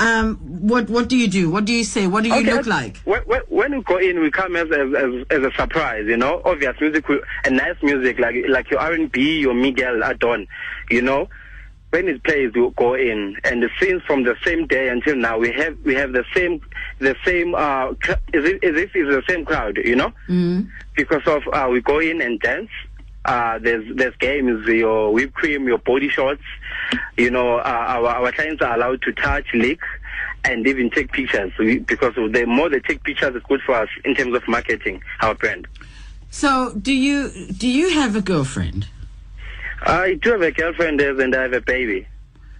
Um, 0.00 0.36
what 0.68 0.88
what 0.88 1.08
do 1.08 1.16
you 1.16 1.28
do? 1.28 1.50
What 1.50 1.64
do 1.64 1.72
you 1.72 1.84
say? 1.84 2.06
What 2.06 2.22
do 2.22 2.28
you 2.30 2.36
Okay, 2.36 2.52
look 2.52 2.66
like? 2.66 2.98
When, 2.98 3.20
when, 3.48 3.76
we 3.76 3.82
go 3.82 3.96
in, 3.98 4.20
we 4.20 4.30
come 4.30 4.54
as, 4.54 4.68
as 4.70 5.24
as 5.30 5.42
a 5.42 5.50
surprise, 5.56 6.04
you 6.06 6.16
know. 6.16 6.40
Obvious 6.44 6.76
music, 6.80 7.04
and 7.44 7.56
nice 7.56 7.76
music 7.82 8.18
like 8.18 8.36
like 8.48 8.70
your 8.70 8.80
R 8.80 8.92
and 8.92 9.10
B, 9.10 9.40
your 9.40 9.54
Miguel 9.54 10.02
Adon, 10.04 10.46
you 10.90 11.02
know. 11.02 11.28
When 11.90 12.06
it 12.06 12.22
plays, 12.22 12.52
we 12.54 12.70
go 12.76 12.94
in, 12.94 13.36
and 13.44 13.62
the 13.62 13.70
scenes 13.80 14.02
from 14.06 14.22
the 14.22 14.36
same 14.44 14.66
day 14.66 14.90
until 14.90 15.16
now, 15.16 15.38
we 15.38 15.50
have 15.52 15.76
we 15.84 15.94
have 15.94 16.12
the 16.12 16.24
same 16.34 16.60
the 17.00 17.16
same 17.24 17.54
uh, 17.54 17.94
cr- 17.94 18.12
is 18.34 18.44
it 18.44 18.62
is 18.62 18.76
it 18.76 18.90
is 18.94 19.08
the 19.08 19.22
same 19.28 19.44
crowd, 19.44 19.78
you 19.78 19.96
know. 19.96 20.12
Mm. 20.28 20.68
because 20.96 21.22
of 21.26 21.42
uh, 21.52 21.66
we 21.70 21.80
go 21.80 21.98
in 21.98 22.20
and 22.20 22.38
dance. 22.40 22.68
Uh, 23.24 23.58
there's 23.58 23.84
there's 23.96 24.16
games, 24.16 24.66
your 24.66 25.12
whipped 25.12 25.34
cream, 25.34 25.66
your 25.66 25.78
body 25.78 26.08
shots. 26.08 26.42
You 27.16 27.30
know, 27.30 27.58
uh, 27.58 27.62
our 27.62 28.06
our 28.06 28.32
clients 28.32 28.62
are 28.62 28.74
allowed 28.74 29.02
to 29.02 29.12
touch, 29.12 29.46
lick, 29.52 29.80
and 30.44 30.66
even 30.66 30.90
take 30.90 31.12
pictures. 31.12 31.52
We, 31.58 31.78
because 31.78 32.14
the 32.14 32.44
more 32.46 32.68
they 32.68 32.80
take 32.80 33.02
pictures, 33.04 33.34
it's 33.34 33.46
good 33.46 33.60
for 33.62 33.74
us 33.74 33.88
in 34.04 34.14
terms 34.14 34.34
of 34.34 34.46
marketing 34.48 35.02
our 35.20 35.34
brand. 35.34 35.66
So, 36.30 36.74
do 36.80 36.92
you 36.92 37.30
do 37.52 37.68
you 37.68 37.90
have 37.90 38.16
a 38.16 38.22
girlfriend? 38.22 38.86
I 39.82 40.14
do 40.14 40.32
have 40.32 40.42
a 40.42 40.50
girlfriend 40.50 41.00
and 41.00 41.34
I 41.34 41.42
have 41.42 41.52
a 41.52 41.60
baby. 41.60 42.06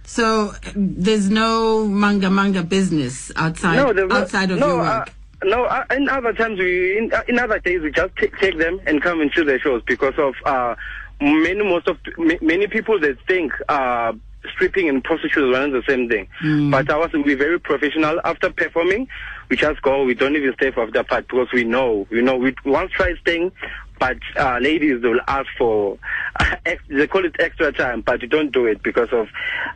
So, 0.03 0.49
uh, 0.49 0.71
there's 0.75 1.29
no 1.29 1.85
manga 1.85 2.29
manga 2.29 2.63
business 2.63 3.31
outside 3.35 3.95
no- 3.95 4.11
outside 4.11 4.51
of 4.51 4.59
no, 4.59 4.67
your 4.67 4.77
work. 4.77 5.13
Uh, 5.41 5.45
no, 5.47 5.65
uh, 5.65 5.83
in 5.91 6.09
other 6.09 6.33
times 6.33 6.59
we 6.59 6.97
in, 6.97 7.13
uh, 7.13 7.21
in 7.27 7.39
other 7.39 7.59
days 7.59 7.81
we 7.81 7.91
just 7.91 8.15
take, 8.17 8.37
take 8.39 8.57
them 8.57 8.79
and 8.85 9.01
come 9.01 9.21
and 9.21 9.31
see 9.35 9.43
the 9.43 9.59
shows 9.59 9.81
because 9.87 10.13
of 10.17 10.33
uh, 10.45 10.75
many 11.21 11.63
most 11.63 11.87
of 11.87 11.97
ma- 12.17 12.33
many 12.41 12.67
people 12.67 12.99
that 12.99 13.17
think 13.27 13.53
uh, 13.69 14.13
stripping 14.53 14.87
and 14.89 15.03
prostitution 15.03 15.53
are 15.53 15.69
the 15.69 15.83
same 15.87 16.09
thing. 16.09 16.27
But 16.71 16.89
ours 16.89 17.11
will 17.13 17.23
be 17.23 17.35
very 17.35 17.59
professional. 17.59 18.19
After 18.23 18.49
performing, 18.51 19.07
we 19.49 19.55
just 19.57 19.81
go. 19.81 20.03
We 20.03 20.13
don't 20.13 20.35
even 20.35 20.53
stay 20.53 20.71
for 20.71 20.83
after 20.83 21.03
part 21.03 21.27
because 21.27 21.47
we 21.53 21.63
know 21.63 22.07
you 22.09 22.21
know 22.21 22.35
we 22.37 22.55
once 22.65 22.91
try 22.91 23.13
staying. 23.21 23.51
But 23.99 24.17
uh, 24.37 24.59
ladies 24.61 25.03
will 25.03 25.19
ask 25.27 25.47
for, 25.57 25.99
ex- 26.65 26.81
they 26.87 27.05
call 27.05 27.25
it 27.25 27.35
extra 27.37 27.73
time, 27.73 27.99
but 27.99 28.21
we 28.21 28.27
don't 28.29 28.49
do 28.53 28.65
it 28.65 28.81
because 28.81 29.09
of, 29.11 29.27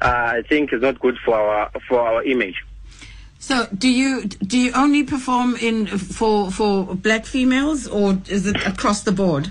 uh, 0.02 0.06
I 0.38 0.44
think 0.48 0.72
it's 0.72 0.82
not 0.82 0.98
good 1.02 1.18
for 1.26 1.36
our 1.36 1.70
for 1.90 2.00
our 2.00 2.24
image. 2.24 2.56
So, 3.44 3.68
do 3.78 3.90
you 3.90 4.24
do 4.24 4.58
you 4.58 4.72
only 4.74 5.04
perform 5.04 5.58
in 5.58 5.86
for 5.86 6.50
for 6.50 6.96
black 6.96 7.26
females, 7.26 7.86
or 7.90 8.18
is 8.30 8.48
it 8.48 8.56
across 8.66 9.02
the 9.02 9.12
board? 9.12 9.50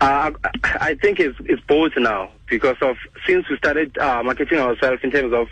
Uh, 0.00 0.30
I 0.62 0.94
think 1.02 1.18
it's, 1.18 1.36
it's 1.46 1.60
both 1.62 1.94
now 1.96 2.30
because 2.48 2.76
of 2.80 2.96
since 3.26 3.48
we 3.50 3.56
started 3.56 3.98
uh, 3.98 4.22
marketing 4.22 4.60
ourselves 4.60 5.02
in 5.02 5.10
terms 5.10 5.32
of 5.32 5.48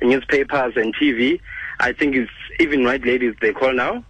newspapers 0.00 0.76
and 0.76 0.94
TV. 0.94 1.40
I 1.80 1.92
think 1.92 2.14
it's 2.14 2.30
even 2.60 2.84
white 2.84 3.04
ladies 3.04 3.34
they 3.40 3.52
call 3.52 3.72
now 3.72 4.04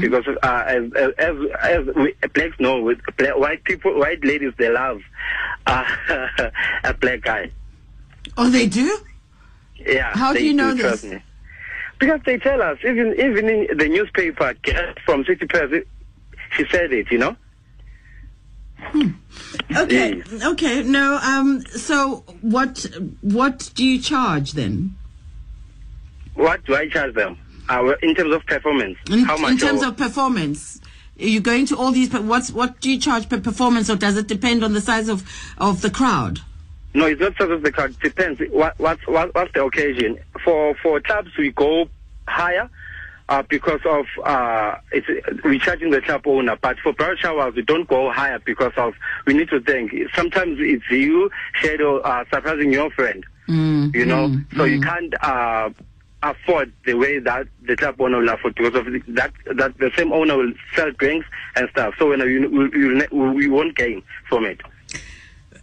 because 0.00 0.24
uh, 0.28 0.64
as 0.68 0.84
as 0.94 1.10
as, 1.18 1.36
as 1.64 1.96
we, 1.96 2.14
blacks 2.32 2.60
know 2.60 2.80
with 2.80 3.00
black, 3.16 3.36
white 3.36 3.64
people 3.64 3.98
white 3.98 4.24
ladies 4.24 4.52
they 4.56 4.70
love 4.70 5.00
uh, 5.66 5.84
a 6.84 6.94
black 6.94 7.22
guy. 7.22 7.50
Oh, 8.36 8.48
they 8.48 8.68
do. 8.68 8.98
Yeah. 9.74 10.16
How 10.16 10.32
do 10.32 10.46
you 10.46 10.54
know 10.54 10.74
this? 10.74 11.02
me. 11.02 11.22
Because 11.98 12.20
they 12.24 12.38
tell 12.38 12.62
us 12.62 12.78
even 12.84 13.14
even 13.18 13.48
in 13.48 13.76
the 13.76 13.88
newspaper 13.88 14.54
girl 14.62 14.94
from 15.04 15.24
City 15.24 15.46
Press, 15.46 15.70
it- 15.72 15.88
she 16.56 16.64
said 16.70 16.92
it. 16.92 17.10
You 17.10 17.18
know. 17.18 17.36
Okay, 19.76 20.16
Yes. 20.30 20.44
okay. 20.44 20.82
No, 20.82 21.16
um, 21.22 21.62
so 21.66 22.24
what 22.40 22.86
what 23.22 23.70
do 23.74 23.84
you 23.84 24.00
charge 24.00 24.52
then? 24.52 24.94
What 26.34 26.64
do 26.64 26.76
I 26.76 26.88
charge 26.88 27.14
them? 27.14 27.36
Uh, 27.68 27.92
in 28.02 28.14
terms 28.14 28.32
of 28.34 28.46
performance, 28.46 28.96
In, 29.10 29.24
how 29.24 29.36
much? 29.36 29.50
in 29.52 29.58
terms 29.58 29.82
or- 29.82 29.88
of 29.88 29.96
performance, 29.96 30.80
are 31.20 31.26
you 31.26 31.40
going 31.40 31.66
to 31.66 31.76
all 31.76 31.90
these? 31.92 32.10
What's 32.12 32.50
what 32.52 32.80
do 32.80 32.90
you 32.90 32.98
charge 32.98 33.28
per 33.28 33.40
performance, 33.40 33.90
or 33.90 33.96
does 33.96 34.16
it 34.16 34.26
depend 34.28 34.62
on 34.64 34.72
the 34.72 34.80
size 34.80 35.08
of 35.08 35.22
of 35.58 35.82
the 35.82 35.90
crowd? 35.90 36.40
No, 36.94 37.06
it's 37.06 37.20
not 37.20 37.38
of 37.40 37.62
the 37.62 37.72
card. 37.72 37.98
Depends. 38.00 38.40
What, 38.50 38.78
what, 38.78 38.98
what, 39.06 39.34
what's 39.34 39.52
the 39.52 39.64
occasion? 39.64 40.18
For 40.44 40.74
for 40.82 41.00
clubs, 41.00 41.30
we 41.36 41.52
go 41.52 41.88
higher 42.26 42.68
uh, 43.28 43.42
because 43.48 43.80
of 43.84 44.06
uh, 44.24 44.76
it's 44.90 45.06
we're 45.44 45.58
the 45.58 46.02
club 46.04 46.26
owner. 46.26 46.56
But 46.60 46.78
for 46.80 46.92
private 46.92 47.18
showers, 47.18 47.54
we 47.54 47.62
don't 47.62 47.88
go 47.88 48.10
higher 48.10 48.38
because 48.38 48.72
of 48.76 48.94
we 49.26 49.34
need 49.34 49.48
to 49.50 49.60
think. 49.60 49.92
Sometimes 50.14 50.58
it's 50.60 50.84
you, 50.90 51.30
shadow, 51.54 51.98
uh, 51.98 52.24
surprising 52.32 52.72
your 52.72 52.90
friend. 52.90 53.24
Mm, 53.48 53.94
you 53.94 54.04
know, 54.04 54.28
mm, 54.28 54.56
so 54.56 54.64
you 54.64 54.80
mm. 54.80 54.84
can't 54.84 55.14
uh, 55.22 55.70
afford 56.22 56.72
the 56.84 56.94
way 56.94 57.18
that 57.18 57.46
the 57.62 57.76
club 57.76 58.00
owner 58.00 58.18
will 58.18 58.28
afford 58.28 58.54
because 58.54 58.74
of 58.74 58.86
the, 58.86 59.02
that 59.08 59.32
that 59.56 59.78
the 59.78 59.90
same 59.96 60.12
owner 60.12 60.36
will 60.36 60.52
sell 60.74 60.90
drinks 60.92 61.26
and 61.56 61.68
stuff. 61.70 61.94
So 61.98 62.08
when 62.08 62.20
you, 62.20 62.48
we, 62.48 63.10
we, 63.10 63.30
we 63.30 63.48
won't 63.48 63.76
gain 63.76 64.02
from 64.28 64.44
it. 64.44 64.60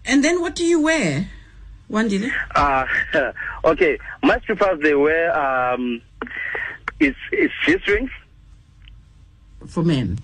And 0.08 0.24
then 0.24 0.42
what 0.42 0.56
do 0.56 0.66
you 0.66 0.82
wear? 0.82 1.30
Wandile. 1.90 2.32
Uh, 2.56 2.86
okay, 3.66 3.98
my 4.24 4.40
strippers 4.40 4.80
they 4.82 4.96
wear 4.96 5.38
um, 5.38 6.02
it's 7.00 7.18
it's 7.32 7.54
G 7.66 7.78
strings 7.80 8.10
for 9.68 9.84
men. 9.84 10.20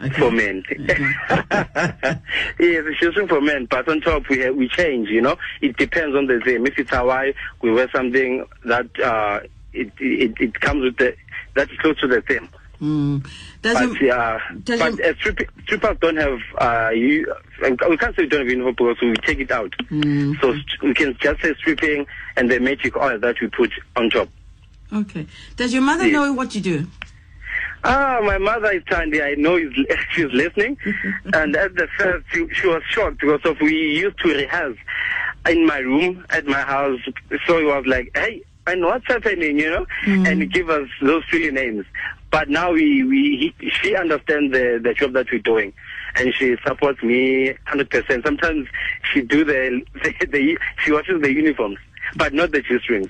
Okay. 0.00 0.18
for 0.18 0.30
men. 0.30 0.62
yes, 0.70 2.20
it's 2.60 3.28
for 3.28 3.40
men, 3.40 3.66
but 3.70 3.88
on 3.88 4.00
top 4.02 4.28
we 4.28 4.48
we 4.50 4.68
change. 4.68 5.08
You 5.08 5.22
know, 5.22 5.36
it 5.60 5.76
depends 5.76 6.14
on 6.14 6.26
the 6.26 6.40
theme. 6.44 6.66
If 6.66 6.78
it's 6.78 6.90
Hawaii, 6.90 7.32
we 7.62 7.72
wear 7.72 7.88
something 7.90 8.44
that 8.66 8.88
uh, 9.00 9.40
it, 9.72 9.90
it 9.98 10.34
it 10.38 10.60
comes 10.60 10.82
with 10.84 10.98
the 10.98 11.16
that's 11.54 11.72
close 11.78 11.98
to 12.00 12.06
the 12.06 12.20
theme. 12.20 12.48
Mm. 12.80 13.26
But 13.62 13.76
uh, 13.76 14.38
but 14.66 14.80
uh, 15.04 15.14
strip, 15.16 15.38
strippers 15.64 15.96
don't 16.00 16.16
have 16.16 16.38
uh, 16.58 16.90
you. 16.90 17.32
We 17.62 17.96
can't 17.96 18.14
say 18.14 18.22
we 18.22 18.28
don't 18.28 18.40
have 18.40 18.48
uniform 18.50 18.74
because 18.76 19.00
we 19.00 19.14
take 19.24 19.40
it 19.40 19.50
out. 19.50 19.72
Mm. 19.90 20.38
So 20.40 20.52
st- 20.52 20.82
we 20.82 20.94
can 20.94 21.16
just 21.20 21.40
say 21.42 21.54
stripping 21.58 22.06
and 22.36 22.50
the 22.50 22.60
magic 22.60 22.96
oil 22.96 23.18
that 23.18 23.36
we 23.40 23.48
put 23.48 23.70
on 23.96 24.10
top. 24.10 24.28
okay. 24.92 25.26
Does 25.56 25.72
your 25.72 25.82
mother 25.82 26.04
Yes. 26.04 26.12
know 26.12 26.32
what 26.34 26.54
you 26.54 26.60
do? 26.60 26.86
Ah, 27.84 28.20
my 28.22 28.36
mother 28.38 28.72
is 28.72 28.82
Tandy. 28.88 29.22
I 29.22 29.34
know 29.36 29.58
she's 30.12 30.32
listening. 30.32 30.76
and 31.34 31.54
at 31.56 31.74
the 31.76 31.88
first, 31.98 32.26
she, 32.32 32.46
she 32.52 32.66
was 32.66 32.82
shocked 32.90 33.20
because 33.20 33.40
of 33.44 33.56
we 33.60 33.72
used 33.74 34.18
to 34.20 34.28
rehearse 34.34 34.76
in 35.48 35.66
my 35.66 35.78
room 35.78 36.24
at 36.30 36.46
my 36.46 36.60
house. 36.62 37.00
So 37.46 37.58
it 37.58 37.64
was 37.64 37.84
like, 37.86 38.10
hey, 38.14 38.42
and 38.66 38.82
what's 38.84 39.06
happening, 39.06 39.58
you 39.60 39.70
know? 39.70 39.86
And 40.06 40.52
give 40.52 40.68
us 40.68 40.88
those 41.00 41.22
silly 41.30 41.52
names. 41.52 41.86
But 42.36 42.50
now 42.50 42.72
we, 42.72 43.02
we 43.02 43.54
he, 43.60 43.70
she 43.70 43.96
understands 43.96 44.52
the, 44.52 44.78
the 44.82 44.92
job 44.92 45.14
that 45.14 45.26
we're 45.32 45.38
doing. 45.38 45.72
And 46.16 46.34
she 46.34 46.54
supports 46.66 47.02
me 47.02 47.54
100%. 47.66 48.24
Sometimes 48.24 48.68
she 49.10 49.22
do 49.22 49.42
the, 49.42 49.80
the, 50.04 50.26
the 50.26 50.58
she 50.84 50.92
watches 50.92 51.22
the 51.22 51.32
uniforms, 51.32 51.78
but 52.14 52.34
not 52.34 52.50
the 52.52 52.60
G-strings. 52.60 53.08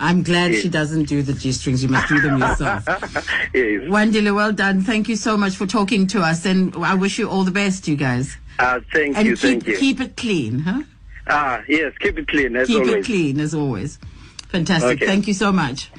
I'm 0.00 0.24
glad 0.24 0.50
Yes. 0.52 0.62
she 0.62 0.68
doesn't 0.68 1.04
do 1.04 1.22
the 1.22 1.32
G 1.34 1.52
strings. 1.52 1.82
You 1.82 1.90
must 1.90 2.08
do 2.08 2.20
them 2.20 2.38
yourself. 2.38 2.82
yes. 2.88 3.82
Wandile, 3.94 4.34
well 4.34 4.52
done. 4.52 4.80
Thank 4.80 5.08
you 5.08 5.16
so 5.16 5.36
much 5.36 5.54
for 5.54 5.66
talking 5.66 6.06
to 6.08 6.20
us, 6.22 6.44
and 6.46 6.74
I 6.76 6.94
wish 6.94 7.18
you 7.20 7.28
all 7.28 7.44
the 7.44 7.50
best, 7.52 7.86
you 7.86 7.94
guys. 7.96 8.36
Uh, 8.58 8.80
thank 8.92 9.16
And 9.16 9.26
you, 9.26 9.34
keep 9.36 9.62
thank 9.62 9.66
you. 9.68 9.76
keep 9.76 10.00
it 10.00 10.16
clean, 10.16 10.60
huh? 10.60 10.82
ah, 11.28 11.62
yes, 11.68 11.92
keep 12.00 12.18
it 12.18 12.26
clean 12.28 12.56
as 12.56 12.66
keep 12.68 12.78
always. 12.80 12.90
Keep 12.94 12.98
it 12.98 13.04
clean 13.06 13.40
as 13.40 13.54
always. 13.54 13.98
Fantastic. 14.48 14.96
Okay. 15.02 15.06
Thank 15.06 15.26
you 15.28 15.34
so 15.34 15.52
much. 15.52 15.90